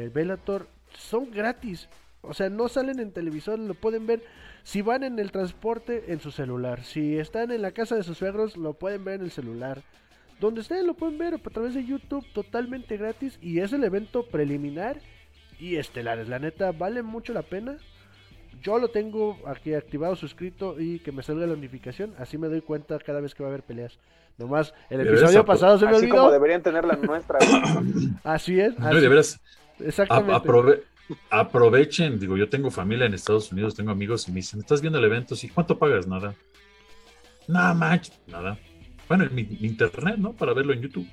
de 0.08 0.14
Bellator. 0.14 0.66
Son 0.96 1.30
gratis. 1.30 1.88
O 2.22 2.34
sea, 2.34 2.50
no 2.50 2.68
salen 2.68 2.98
en 2.98 3.12
televisor, 3.12 3.58
lo 3.58 3.74
pueden 3.74 4.06
ver. 4.06 4.22
Si 4.64 4.82
van 4.82 5.02
en 5.04 5.18
el 5.18 5.30
transporte, 5.32 6.12
en 6.12 6.20
su 6.20 6.30
celular. 6.30 6.82
Si 6.84 7.16
están 7.18 7.50
en 7.52 7.62
la 7.62 7.70
casa 7.72 7.94
de 7.94 8.02
sus 8.02 8.18
suegros, 8.18 8.56
lo 8.56 8.74
pueden 8.74 9.04
ver 9.04 9.16
en 9.16 9.22
el 9.26 9.30
celular. 9.30 9.82
Donde 10.40 10.60
estén, 10.60 10.86
lo 10.86 10.94
pueden 10.94 11.18
ver 11.18 11.34
a 11.34 11.38
través 11.38 11.74
de 11.74 11.84
YouTube, 11.84 12.24
totalmente 12.32 12.96
gratis. 12.96 13.38
Y 13.40 13.60
es 13.60 13.72
el 13.72 13.84
evento 13.84 14.26
preliminar 14.26 14.98
y 15.58 15.76
estelares. 15.76 16.28
La 16.28 16.38
neta, 16.38 16.72
vale 16.72 17.02
mucho 17.02 17.32
la 17.32 17.42
pena. 17.42 17.76
Yo 18.62 18.78
lo 18.78 18.88
tengo 18.88 19.38
aquí 19.46 19.74
activado, 19.74 20.16
suscrito 20.16 20.80
y 20.80 20.98
que 20.98 21.12
me 21.12 21.22
salga 21.22 21.46
la 21.46 21.54
notificación. 21.54 22.14
Así 22.18 22.36
me 22.38 22.48
doy 22.48 22.60
cuenta 22.60 22.98
cada 22.98 23.20
vez 23.20 23.34
que 23.34 23.42
va 23.42 23.48
a 23.48 23.52
haber 23.52 23.62
peleas. 23.62 23.98
Nomás, 24.36 24.74
el 24.90 25.00
episodio 25.00 25.44
pasado 25.44 25.78
se 25.78 25.84
me 25.84 25.92
Así 25.92 26.00
olvidó. 26.04 26.16
como 26.16 26.30
deberían 26.32 26.62
tener 26.62 26.84
la 26.84 26.96
nuestra. 26.96 27.38
Así 28.24 28.60
es. 28.60 28.78
No, 28.78 28.88
así- 28.88 29.00
de 29.00 29.08
veras, 29.08 29.40
Exactamente. 29.80 30.32
a- 30.32 30.36
aprove- 30.40 30.82
aprovechen, 31.30 32.18
digo, 32.18 32.36
yo 32.36 32.48
tengo 32.48 32.70
familia 32.70 33.06
en 33.06 33.14
Estados 33.14 33.50
Unidos, 33.52 33.74
tengo 33.74 33.90
amigos 33.90 34.28
y 34.28 34.32
me 34.32 34.36
dicen, 34.36 34.60
¿estás 34.60 34.80
viendo 34.80 34.98
el 34.98 35.04
evento? 35.04 35.34
Sí, 35.36 35.48
¿cuánto 35.48 35.78
pagas? 35.78 36.06
Nada. 36.06 36.34
Nada 37.46 37.74
más, 37.74 38.12
nada. 38.26 38.58
Bueno, 39.08 39.24
en 39.24 39.34
mi, 39.34 39.44
mi 39.44 39.66
internet, 39.68 40.16
¿no? 40.18 40.32
Para 40.34 40.52
verlo 40.52 40.72
en 40.74 40.82
YouTube. 40.82 41.06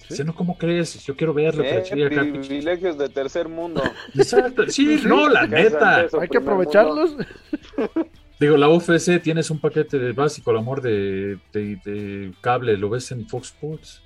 Sí. 0.00 0.06
Dice, 0.10 0.24
no, 0.24 0.34
¿cómo 0.34 0.56
crees? 0.58 1.04
Yo 1.04 1.14
quiero 1.16 1.32
verlo. 1.34 1.62
Eh, 1.62 1.82
chingada 1.84 2.10
acá, 2.10 2.22
pinche". 2.22 2.48
privilegios 2.48 2.96
de 2.98 3.08
tercer 3.08 3.48
mundo. 3.48 3.82
Exacto. 4.14 4.64
Sí, 4.68 4.98
Sí, 4.98 5.06
no, 5.06 5.28
la 5.28 5.46
neta. 5.46 6.04
eso, 6.04 6.20
Hay 6.20 6.28
que 6.28 6.38
mundo. 6.38 6.52
aprovecharlos. 6.52 7.16
Digo, 8.40 8.56
la 8.56 8.68
UFC 8.68 9.20
tienes 9.22 9.50
un 9.50 9.60
paquete 9.60 9.98
de 9.98 10.12
básico, 10.12 10.50
el 10.50 10.56
amor 10.56 10.80
de, 10.82 11.38
de- 11.52 11.76
de 11.84 12.32
cable, 12.40 12.76
lo 12.76 12.88
ves 12.90 13.12
en 13.12 13.28
Fox 13.28 13.48
Sports. 13.48 14.02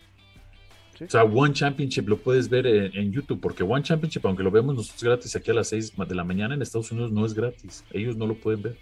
Sí. 0.98 1.04
O 1.04 1.10
sea, 1.10 1.24
One 1.24 1.52
Championship 1.52 2.08
lo 2.08 2.16
puedes 2.16 2.48
ver 2.48 2.66
en, 2.66 2.96
en 2.96 3.12
YouTube, 3.12 3.40
porque 3.40 3.62
One 3.62 3.82
Championship, 3.82 4.24
aunque 4.24 4.42
lo 4.42 4.50
vemos 4.50 4.74
nosotros 4.74 5.04
gratis 5.04 5.36
aquí 5.36 5.50
a 5.50 5.54
las 5.54 5.68
6 5.68 5.94
de 5.96 6.14
la 6.14 6.24
mañana, 6.24 6.54
en 6.54 6.62
Estados 6.62 6.90
Unidos 6.90 7.12
no 7.12 7.26
es 7.26 7.34
gratis. 7.34 7.84
Ellos 7.92 8.16
no 8.16 8.26
lo 8.26 8.34
pueden 8.34 8.62
ver. 8.62 8.76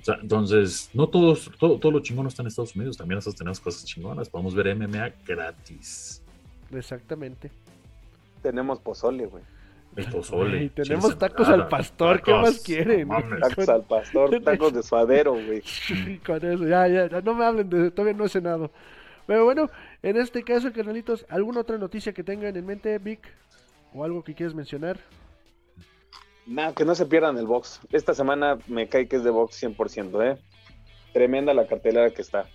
O 0.00 0.04
sea, 0.04 0.18
entonces, 0.22 0.90
no 0.94 1.08
todos, 1.08 1.50
todo, 1.58 1.78
todo 1.78 1.92
lo 1.92 2.00
chingón 2.00 2.24
no 2.24 2.28
está 2.28 2.42
en 2.42 2.48
Estados 2.48 2.76
Unidos. 2.76 2.96
También 2.96 3.16
nosotros 3.16 3.36
tenemos 3.36 3.58
cosas 3.60 3.84
chingonas. 3.84 4.28
Podemos 4.28 4.54
ver 4.54 4.74
MMA 4.76 5.12
gratis. 5.26 6.22
Exactamente. 6.70 7.50
Tenemos 8.42 8.78
pozole, 8.78 9.26
güey. 9.26 9.42
El 9.96 10.06
pozole. 10.06 10.64
Y 10.64 10.68
tenemos 10.68 11.18
tacos 11.18 11.48
nada, 11.48 11.64
al 11.64 11.68
pastor. 11.68 12.22
¿Qué 12.22 12.32
más 12.32 12.60
quieren? 12.60 13.08
mames. 13.08 13.40
Tacos 13.40 13.68
al 13.68 13.82
pastor, 13.82 14.40
tacos 14.42 14.72
de 14.72 14.82
suadero, 14.82 15.32
güey. 15.32 15.62
Con 16.26 16.44
eso, 16.44 16.66
ya, 16.66 16.86
ya, 16.86 17.08
ya, 17.08 17.20
no 17.20 17.34
me 17.34 17.44
hablen 17.44 17.68
de 17.68 17.90
todavía 17.90 18.16
no 18.16 18.26
he 18.26 18.28
cenado. 18.28 18.70
Pero 19.28 19.44
bueno, 19.44 19.70
en 20.02 20.16
este 20.16 20.42
caso, 20.42 20.72
carnalitos, 20.72 21.26
¿alguna 21.28 21.60
otra 21.60 21.76
noticia 21.76 22.14
que 22.14 22.24
tengan 22.24 22.56
en 22.56 22.64
mente, 22.64 22.96
Vic? 22.98 23.20
¿O 23.92 24.02
algo 24.02 24.24
que 24.24 24.34
quieras 24.34 24.54
mencionar? 24.54 24.98
Nada, 26.46 26.74
que 26.74 26.86
no 26.86 26.94
se 26.94 27.04
pierdan 27.04 27.36
el 27.36 27.46
box. 27.46 27.78
Esta 27.92 28.14
semana 28.14 28.56
me 28.68 28.88
cae 28.88 29.06
que 29.06 29.16
es 29.16 29.24
de 29.24 29.28
box 29.30 29.62
100%, 29.62 30.32
¿eh? 30.32 30.38
Tremenda 31.12 31.52
la 31.52 31.66
cartelera 31.66 32.10
que 32.10 32.22
está. 32.22 32.46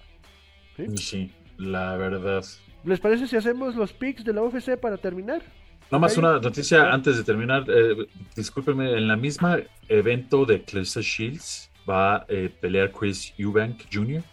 Sí, 0.95 1.31
la 1.57 1.95
verdad. 1.95 2.43
¿Les 2.83 2.99
parece 2.99 3.27
si 3.27 3.35
hacemos 3.37 3.75
los 3.75 3.93
picks 3.93 4.23
de 4.23 4.33
la 4.33 4.41
UFC 4.41 4.75
para 4.75 4.97
terminar? 4.97 5.43
Nada 5.91 5.99
más 5.99 6.13
Ok. 6.13 6.23
una 6.23 6.39
noticia 6.39 6.91
antes 6.91 7.17
de 7.17 7.23
terminar. 7.23 7.65
eh, 7.67 8.07
discúlpenme, 8.35 8.93
en 8.97 9.07
la 9.07 9.15
misma 9.15 9.59
evento 9.89 10.43
de 10.43 10.63
Clarissa 10.63 11.01
Shields 11.01 11.69
va 11.87 12.15
a 12.15 12.25
eh, 12.29 12.49
pelear 12.49 12.91
Chris 12.91 13.31
Eubank 13.37 13.83
Jr. 13.93 14.23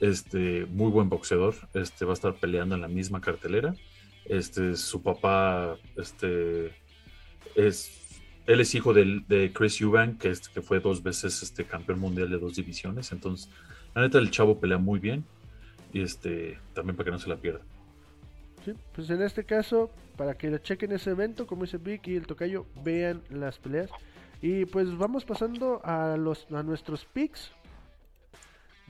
Este, 0.00 0.66
muy 0.66 0.90
buen 0.90 1.08
boxeador. 1.08 1.54
Este, 1.74 2.04
va 2.04 2.12
a 2.12 2.14
estar 2.14 2.34
peleando 2.34 2.74
en 2.74 2.80
la 2.80 2.88
misma 2.88 3.20
cartelera. 3.20 3.74
Este, 4.24 4.76
su 4.76 5.02
papá, 5.02 5.76
este, 5.96 6.72
es, 7.54 8.20
él 8.46 8.60
es 8.60 8.74
hijo 8.74 8.92
de, 8.92 9.50
Chris 9.54 9.80
Eubank, 9.80 10.18
que, 10.18 10.62
fue 10.62 10.80
dos 10.80 11.02
veces 11.02 11.42
este, 11.42 11.64
campeón 11.64 11.98
mundial 11.98 12.30
de 12.30 12.38
dos 12.38 12.56
divisiones. 12.56 13.12
Entonces, 13.12 13.50
la 13.94 14.02
neta, 14.02 14.18
el 14.18 14.30
chavo 14.30 14.60
pelea 14.60 14.78
muy 14.78 15.00
bien. 15.00 15.24
Y 15.92 16.02
este, 16.02 16.58
también 16.74 16.96
para 16.96 17.06
que 17.06 17.10
no 17.12 17.18
se 17.18 17.28
la 17.28 17.36
pierda. 17.36 17.60
Pues 18.92 19.08
en 19.10 19.22
este 19.22 19.44
caso, 19.44 19.90
para 20.16 20.36
que 20.36 20.50
le 20.50 20.60
chequen 20.60 20.92
ese 20.92 21.10
evento, 21.10 21.46
como 21.46 21.62
dice 21.62 21.78
Vic 21.78 22.06
y 22.08 22.16
el 22.16 22.26
tocayo, 22.26 22.66
vean 22.84 23.22
las 23.30 23.58
peleas. 23.58 23.90
Y 24.40 24.66
pues 24.66 24.96
vamos 24.96 25.24
pasando 25.24 25.80
a 25.84 26.16
los 26.16 26.46
a 26.52 26.62
nuestros 26.62 27.04
picks 27.04 27.50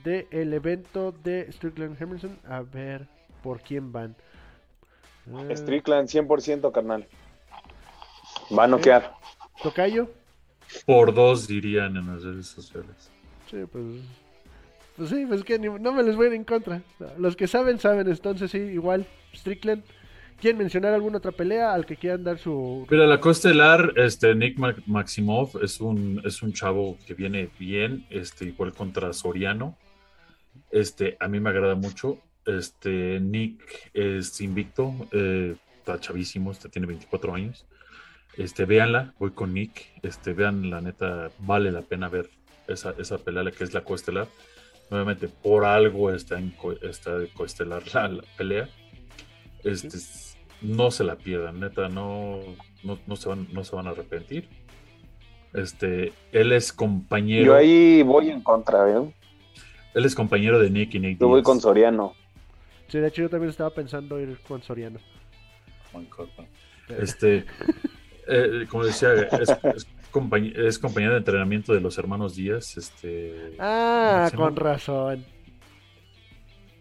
del 0.03 0.53
evento 0.53 1.11
de 1.23 1.51
Strickland 1.51 1.99
Hermanson. 1.99 2.37
A 2.47 2.61
ver 2.61 3.07
por 3.43 3.61
quién 3.61 3.91
van. 3.91 4.15
Eh, 5.49 5.55
Strickland 5.55 6.07
100%, 6.09 6.71
carnal. 6.71 7.05
Va 8.57 8.63
a 8.63 8.67
noquear. 8.67 9.13
Tocayo. 9.61 10.09
Por 10.85 11.13
dos 11.13 11.47
dirían 11.47 11.97
en 11.97 12.07
las 12.07 12.23
redes 12.23 12.47
sociales. 12.47 13.09
Sí, 13.49 13.57
pues. 13.71 13.83
Pues 14.95 15.09
sí, 15.09 15.25
pues 15.27 15.43
que 15.43 15.57
ni- 15.57 15.67
no 15.79 15.93
me 15.93 16.03
les 16.03 16.15
voy 16.15 16.25
a 16.25 16.29
ir 16.29 16.35
en 16.35 16.43
contra. 16.43 16.81
Los 17.17 17.35
que 17.35 17.47
saben, 17.47 17.79
saben. 17.79 18.07
Entonces 18.09 18.51
sí, 18.51 18.57
igual. 18.57 19.05
Strickland. 19.33 19.83
¿Quieren 20.39 20.57
mencionar 20.57 20.93
alguna 20.93 21.17
otra 21.17 21.31
pelea 21.33 21.73
al 21.73 21.85
que 21.85 21.97
quieran 21.97 22.23
dar 22.23 22.37
su... 22.37 22.87
Mira, 22.89 23.05
la 23.05 23.19
costelar, 23.19 23.91
este, 23.97 24.33
Nick 24.35 24.57
Ma- 24.57 24.73
Maximov 24.85 25.61
es 25.61 25.81
un, 25.81 26.21
es 26.23 26.41
un 26.41 26.53
chavo 26.53 26.97
que 27.05 27.13
viene 27.13 27.49
bien, 27.59 28.05
este, 28.09 28.45
igual 28.45 28.73
contra 28.73 29.11
Soriano. 29.11 29.75
Este, 30.71 31.17
a 31.19 31.27
mí 31.27 31.39
me 31.39 31.49
agrada 31.49 31.75
mucho. 31.75 32.17
Este, 32.45 33.19
Nick 33.19 33.91
es 33.93 34.39
invicto, 34.41 34.93
eh, 35.11 35.55
está 35.77 35.99
chavísimo, 35.99 36.51
este 36.51 36.69
tiene 36.69 36.87
24 36.87 37.33
años. 37.33 37.65
Este, 38.37 38.65
véanla, 38.65 39.13
voy 39.19 39.31
con 39.31 39.53
Nick. 39.53 39.87
Este, 40.03 40.33
vean, 40.33 40.69
la 40.69 40.81
neta, 40.81 41.29
vale 41.39 41.71
la 41.71 41.81
pena 41.81 42.07
ver 42.09 42.29
esa, 42.67 42.93
esa 42.97 43.17
pelea, 43.17 43.43
la 43.43 43.51
que 43.51 43.63
es 43.63 43.73
la 43.73 43.81
coestelar. 43.83 44.27
Nuevamente, 44.89 45.27
por 45.27 45.65
algo 45.65 46.11
está 46.11 46.39
en 46.39 46.51
co- 46.51 46.73
está 46.81 47.17
de 47.17 47.27
coestelar 47.29 47.83
la, 47.93 48.07
la 48.07 48.23
pelea. 48.37 48.69
Este, 49.63 49.97
no 50.61 50.89
se 50.91 51.03
la 51.03 51.15
pierdan, 51.17 51.59
neta, 51.59 51.89
no, 51.89 52.39
no, 52.83 52.97
no 53.05 53.15
se 53.15 53.29
van, 53.29 53.47
no 53.51 53.63
se 53.63 53.75
van 53.75 53.87
a 53.87 53.91
arrepentir. 53.91 54.47
Este, 55.53 56.13
él 56.31 56.51
es 56.51 56.71
compañero, 56.71 57.45
Yo 57.47 57.55
ahí 57.55 58.03
voy 58.03 58.29
en 58.29 58.41
contra, 58.41 58.89
¿eh? 58.89 59.13
Él 59.99 60.05
es 60.05 60.15
compañero 60.15 60.59
de 60.59 60.69
Nick 60.71 60.95
y 60.95 60.99
Nick 60.99 61.19
Yo 61.19 61.27
voy 61.27 61.43
con 61.43 61.59
Soriano. 61.61 62.13
Sí, 62.87 62.97
de 62.97 63.07
hecho 63.07 63.21
yo 63.21 63.29
también 63.29 63.51
estaba 63.51 63.69
pensando 63.69 64.19
ir 64.19 64.37
con 64.47 64.63
Soriano. 64.63 64.99
Juan 65.91 66.05
Corpa. 66.05 66.45
Este, 66.99 67.45
eh, 68.27 68.65
como 68.69 68.83
decía, 68.85 69.13
es, 69.13 69.49
es, 69.49 69.87
compañ- 70.11 70.55
es 70.57 70.79
compañero 70.79 71.13
de 71.13 71.19
entrenamiento 71.19 71.73
de 71.73 71.81
los 71.81 71.97
hermanos 71.99 72.35
Díaz. 72.35 72.77
Este, 72.77 73.53
Ah, 73.59 74.31
con 74.35 74.55
razón. 74.55 75.23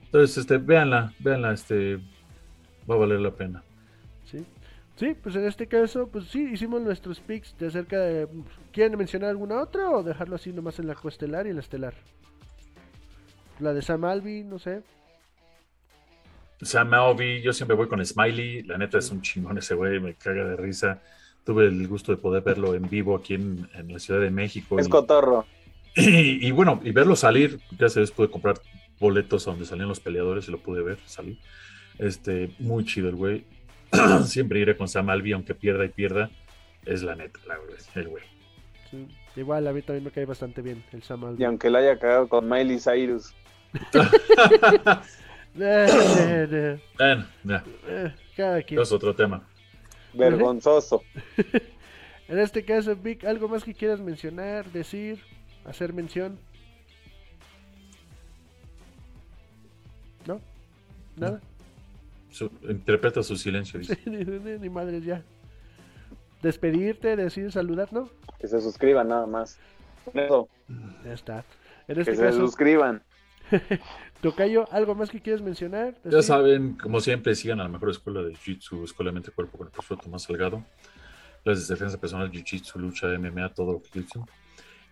entonces, 0.06 0.38
este, 0.38 0.56
véanla, 0.58 1.12
véanla, 1.18 1.52
este, 1.52 1.96
va 2.90 2.94
a 2.94 2.98
valer 2.98 3.20
la 3.20 3.30
pena. 3.34 3.62
Sí. 4.24 4.44
Sí, 4.96 5.14
pues 5.22 5.36
en 5.36 5.44
este 5.46 5.66
caso, 5.68 6.08
pues 6.08 6.24
sí, 6.26 6.48
hicimos 6.52 6.80
nuestros 6.82 7.20
picks 7.20 7.56
de 7.58 7.68
acerca 7.68 8.00
de... 8.00 8.26
¿Quieren 8.72 8.98
mencionar 8.98 9.30
alguna 9.30 9.60
otra 9.62 9.90
o 9.90 10.02
dejarlo 10.02 10.34
así 10.36 10.52
nomás 10.52 10.78
en 10.80 10.88
la 10.88 10.94
coestelar 10.96 11.46
y 11.46 11.50
en 11.50 11.56
la 11.56 11.60
estelar? 11.62 11.94
La 13.60 13.72
de 13.74 13.82
Sam 13.82 14.04
Alvey, 14.04 14.44
no 14.44 14.58
sé. 14.58 14.82
Sam 16.62 16.92
Alvey, 16.94 17.40
yo 17.42 17.52
siempre 17.52 17.76
voy 17.76 17.88
con 17.88 18.04
Smiley, 18.04 18.62
la 18.64 18.78
neta 18.78 18.98
es 18.98 19.10
un 19.10 19.22
chingón 19.22 19.58
ese 19.58 19.74
güey, 19.74 20.00
me 20.00 20.14
caga 20.14 20.44
de 20.44 20.56
risa. 20.56 21.00
Tuve 21.44 21.66
el 21.66 21.86
gusto 21.88 22.12
de 22.12 22.18
poder 22.18 22.42
verlo 22.42 22.74
en 22.74 22.88
vivo 22.88 23.16
aquí 23.16 23.34
en, 23.34 23.68
en 23.74 23.92
la 23.92 23.98
Ciudad 23.98 24.20
de 24.20 24.30
México. 24.30 24.78
Es 24.78 24.86
y- 24.86 24.90
cotorro. 24.90 25.46
Y, 25.96 26.46
y 26.46 26.50
bueno, 26.52 26.80
y 26.84 26.92
verlo 26.92 27.16
salir, 27.16 27.58
ya 27.76 27.88
se 27.88 28.06
pude 28.08 28.30
comprar 28.30 28.60
boletos 29.00 29.48
a 29.48 29.50
donde 29.50 29.66
salían 29.66 29.88
los 29.88 29.98
peleadores 29.98 30.46
y 30.46 30.52
lo 30.52 30.58
pude 30.58 30.80
ver 30.82 30.98
salir. 31.06 31.38
Este, 31.98 32.50
muy 32.60 32.84
chido 32.84 33.08
el 33.08 33.16
güey. 33.16 33.44
Siempre 34.24 34.60
iré 34.60 34.76
con 34.76 34.86
Sam 34.86 35.08
Alvey, 35.10 35.32
aunque 35.32 35.54
pierda 35.54 35.84
y 35.84 35.88
pierda. 35.88 36.30
Es 36.84 37.02
la 37.02 37.16
neta, 37.16 37.40
la 37.48 37.58
verdad, 37.58 37.78
el 37.96 38.08
güey. 38.08 38.22
Sí. 38.90 39.08
Igual 39.34 39.66
a 39.66 39.72
mí 39.72 39.82
también 39.82 40.04
me 40.04 40.10
cae 40.12 40.24
bastante 40.24 40.62
bien 40.62 40.84
el 40.92 41.02
Sam 41.02 41.22
Y 41.22 41.26
Alvey. 41.26 41.44
aunque 41.46 41.68
la 41.70 41.78
haya 41.80 41.98
cagado 41.98 42.28
con 42.28 42.48
Miley 42.48 42.78
Cyrus. 42.78 43.34
Bueno, 46.98 47.26
ya, 47.44 47.64
cada 48.36 48.62
quien. 48.62 48.80
es 48.80 48.92
otro 48.92 49.14
tema. 49.14 49.42
Vergonzoso. 50.14 51.02
En 52.28 52.38
este 52.38 52.62
caso, 52.62 52.94
Vic, 52.94 53.24
¿algo 53.24 53.48
más 53.48 53.64
que 53.64 53.72
quieras 53.72 54.00
mencionar, 54.00 54.66
decir, 54.70 55.18
hacer 55.64 55.94
mención? 55.94 56.38
¿No? 60.26 60.38
¿Nada? 61.16 61.40
Su- 62.30 62.52
interpreta 62.68 63.22
su 63.22 63.34
silencio. 63.34 63.80
dice. 63.80 63.98
Ni, 64.04 64.18
ni- 64.26 64.58
ni 64.58 64.68
madres 64.68 65.02
ya. 65.06 65.22
despedirte, 66.42 67.16
decir 67.16 67.50
saludar, 67.50 67.90
¿no? 67.94 68.10
Que 68.38 68.46
se 68.46 68.60
suscriban 68.60 69.08
nada 69.08 69.26
más. 69.26 69.58
Eso. 70.12 70.50
Ya 71.06 71.14
está. 71.14 71.44
En 71.88 71.98
este 71.98 72.10
que 72.12 72.16
se 72.18 72.32
suscriban. 72.32 73.02
Tocayo, 74.20 74.66
¿algo 74.72 74.94
más 74.94 75.10
que 75.10 75.20
quieres 75.20 75.42
mencionar? 75.42 75.94
Ya 76.04 76.22
saben, 76.22 76.74
como 76.74 77.00
siempre, 77.00 77.34
sigan 77.34 77.60
a 77.60 77.64
la 77.64 77.68
mejor 77.68 77.90
escuela 77.90 78.22
de 78.22 78.34
Jiu-Jitsu, 78.34 78.84
Escuela 78.84 79.10
de 79.10 79.14
Mente 79.14 79.30
Cuerpo 79.30 79.58
con 79.58 79.68
el 79.68 79.72
profesor 79.72 79.98
Tomás 79.98 80.22
Salgado. 80.22 80.64
Clases 81.44 81.68
de 81.68 81.74
defensa 81.74 82.00
personal, 82.00 82.30
Jiu-Jitsu, 82.30 82.76
lucha, 82.76 83.06
MMA, 83.06 83.54
todo 83.54 83.74
lo 83.74 83.82
que. 83.82 84.04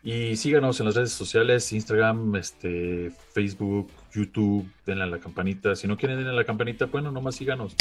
Y 0.04 0.36
síganos 0.36 0.78
en 0.78 0.86
las 0.86 0.94
redes 0.94 1.10
sociales, 1.10 1.72
Instagram, 1.72 2.36
este, 2.36 3.10
Facebook, 3.32 3.90
YouTube, 4.14 4.70
denle 4.84 5.02
a 5.02 5.06
la 5.08 5.18
campanita. 5.18 5.74
Si 5.74 5.88
no 5.88 5.96
quieren 5.96 6.18
denle 6.18 6.30
a 6.30 6.36
la 6.36 6.44
campanita, 6.44 6.86
bueno, 6.86 7.10
nomás 7.10 7.34
síganos. 7.34 7.74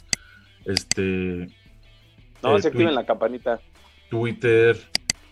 Este, 0.66 1.48
No, 2.42 2.58
Eh, 2.58 2.62
se 2.62 2.70
activen 2.70 2.96
la 2.96 3.06
campanita. 3.06 3.60
Twitter, 4.10 4.76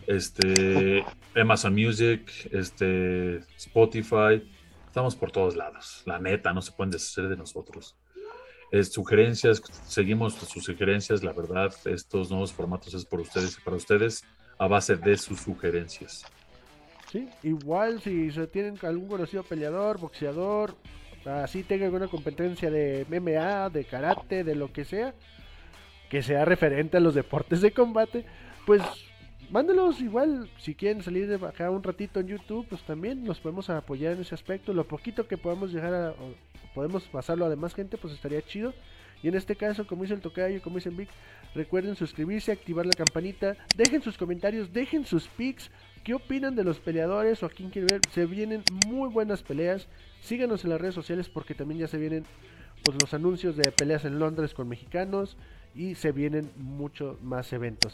este, 0.05 1.03
Amazon 1.35 1.73
Music, 1.73 2.29
este, 2.51 3.37
Spotify. 3.57 4.43
Estamos 4.93 5.15
por 5.15 5.31
todos 5.31 5.55
lados. 5.55 6.03
La 6.05 6.19
neta, 6.19 6.53
no 6.53 6.61
se 6.61 6.71
pueden 6.71 6.91
deshacer 6.91 7.27
de 7.27 7.35
nosotros. 7.35 7.97
Sugerencias, 8.91 9.59
seguimos 9.87 10.35
sus 10.35 10.63
sugerencias. 10.63 11.23
La 11.23 11.33
verdad, 11.33 11.73
estos 11.85 12.29
nuevos 12.29 12.53
formatos 12.53 12.93
es 12.93 13.03
por 13.03 13.19
ustedes 13.19 13.57
y 13.57 13.61
para 13.61 13.75
ustedes 13.75 14.23
a 14.59 14.67
base 14.67 14.95
de 14.95 15.17
sus 15.17 15.39
sugerencias. 15.39 16.23
Sí, 17.11 17.27
igual 17.41 18.03
si 18.03 18.29
se 18.29 18.45
tienen 18.45 18.77
algún 18.83 19.07
conocido 19.07 19.41
peleador, 19.41 19.97
boxeador, 19.97 20.75
así 21.25 21.63
tenga 21.63 21.85
alguna 21.85 22.07
competencia 22.07 22.69
de 22.69 23.07
MMA, 23.09 23.71
de 23.71 23.85
karate, 23.85 24.43
de 24.43 24.53
lo 24.53 24.71
que 24.71 24.85
sea, 24.85 25.15
que 26.11 26.21
sea 26.21 26.45
referente 26.45 26.97
a 26.97 26.99
los 26.99 27.15
deportes 27.15 27.61
de 27.61 27.71
combate, 27.71 28.27
pues 28.67 28.83
mándelos 29.53 30.01
igual, 30.01 30.49
si 30.57 30.73
quieren 30.73 31.03
salir 31.03 31.27
de 31.27 31.35
acá 31.45 31.69
un 31.69 31.83
ratito 31.83 32.19
en 32.19 32.27
YouTube, 32.27 32.65
pues 32.67 32.81
también 32.81 33.23
nos 33.23 33.39
podemos 33.39 33.69
apoyar 33.69 34.13
en 34.13 34.21
ese 34.21 34.33
aspecto, 34.33 34.73
lo 34.73 34.87
poquito 34.87 35.27
que 35.27 35.37
podamos 35.37 35.71
llegar 35.71 35.93
a, 35.93 36.15
podemos 36.73 37.03
pasarlo 37.03 37.45
a 37.45 37.49
demás 37.49 37.75
gente, 37.75 37.97
pues 37.97 38.15
estaría 38.15 38.41
chido. 38.41 38.73
Y 39.21 39.27
en 39.27 39.35
este 39.35 39.55
caso, 39.55 39.85
como 39.85 40.01
dice 40.01 40.15
el 40.15 40.21
tocayo, 40.21 40.59
como 40.61 40.77
dice 40.77 40.89
Vic, 40.89 41.07
recuerden 41.53 41.95
suscribirse, 41.95 42.51
activar 42.51 42.87
la 42.87 42.93
campanita, 42.93 43.55
dejen 43.77 44.01
sus 44.01 44.17
comentarios, 44.17 44.73
dejen 44.73 45.05
sus 45.05 45.27
pics, 45.27 45.69
qué 46.03 46.15
opinan 46.15 46.55
de 46.55 46.63
los 46.63 46.79
peleadores 46.79 47.43
o 47.43 47.45
a 47.45 47.49
quién 47.49 47.69
quieren 47.69 47.87
ver. 47.87 48.01
Se 48.11 48.25
vienen 48.25 48.63
muy 48.87 49.09
buenas 49.09 49.43
peleas. 49.43 49.87
Síganos 50.19 50.63
en 50.63 50.71
las 50.71 50.81
redes 50.81 50.95
sociales 50.95 51.29
porque 51.29 51.53
también 51.53 51.79
ya 51.79 51.87
se 51.87 51.97
vienen 51.97 52.25
pues, 52.83 52.97
los 53.01 53.13
anuncios 53.13 53.55
de 53.55 53.71
peleas 53.71 54.05
en 54.05 54.19
Londres 54.19 54.53
con 54.53 54.67
mexicanos 54.67 55.37
y 55.75 55.95
se 55.95 56.11
vienen 56.11 56.51
muchos 56.57 57.21
más 57.21 57.51
eventos. 57.53 57.93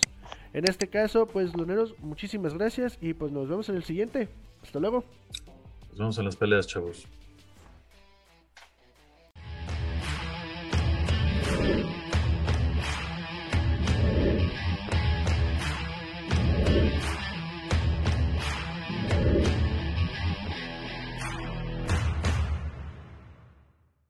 En 0.53 0.65
este 0.67 0.87
caso, 0.87 1.27
pues 1.27 1.55
Loneros, 1.55 1.95
muchísimas 1.99 2.53
gracias 2.53 2.97
y 3.01 3.13
pues 3.13 3.31
nos 3.31 3.47
vemos 3.47 3.69
en 3.69 3.75
el 3.75 3.83
siguiente. 3.83 4.27
Hasta 4.63 4.79
luego. 4.79 5.03
Nos 5.91 5.97
vemos 5.97 6.17
en 6.17 6.25
las 6.25 6.35
peleas, 6.35 6.67
chavos. 6.67 7.07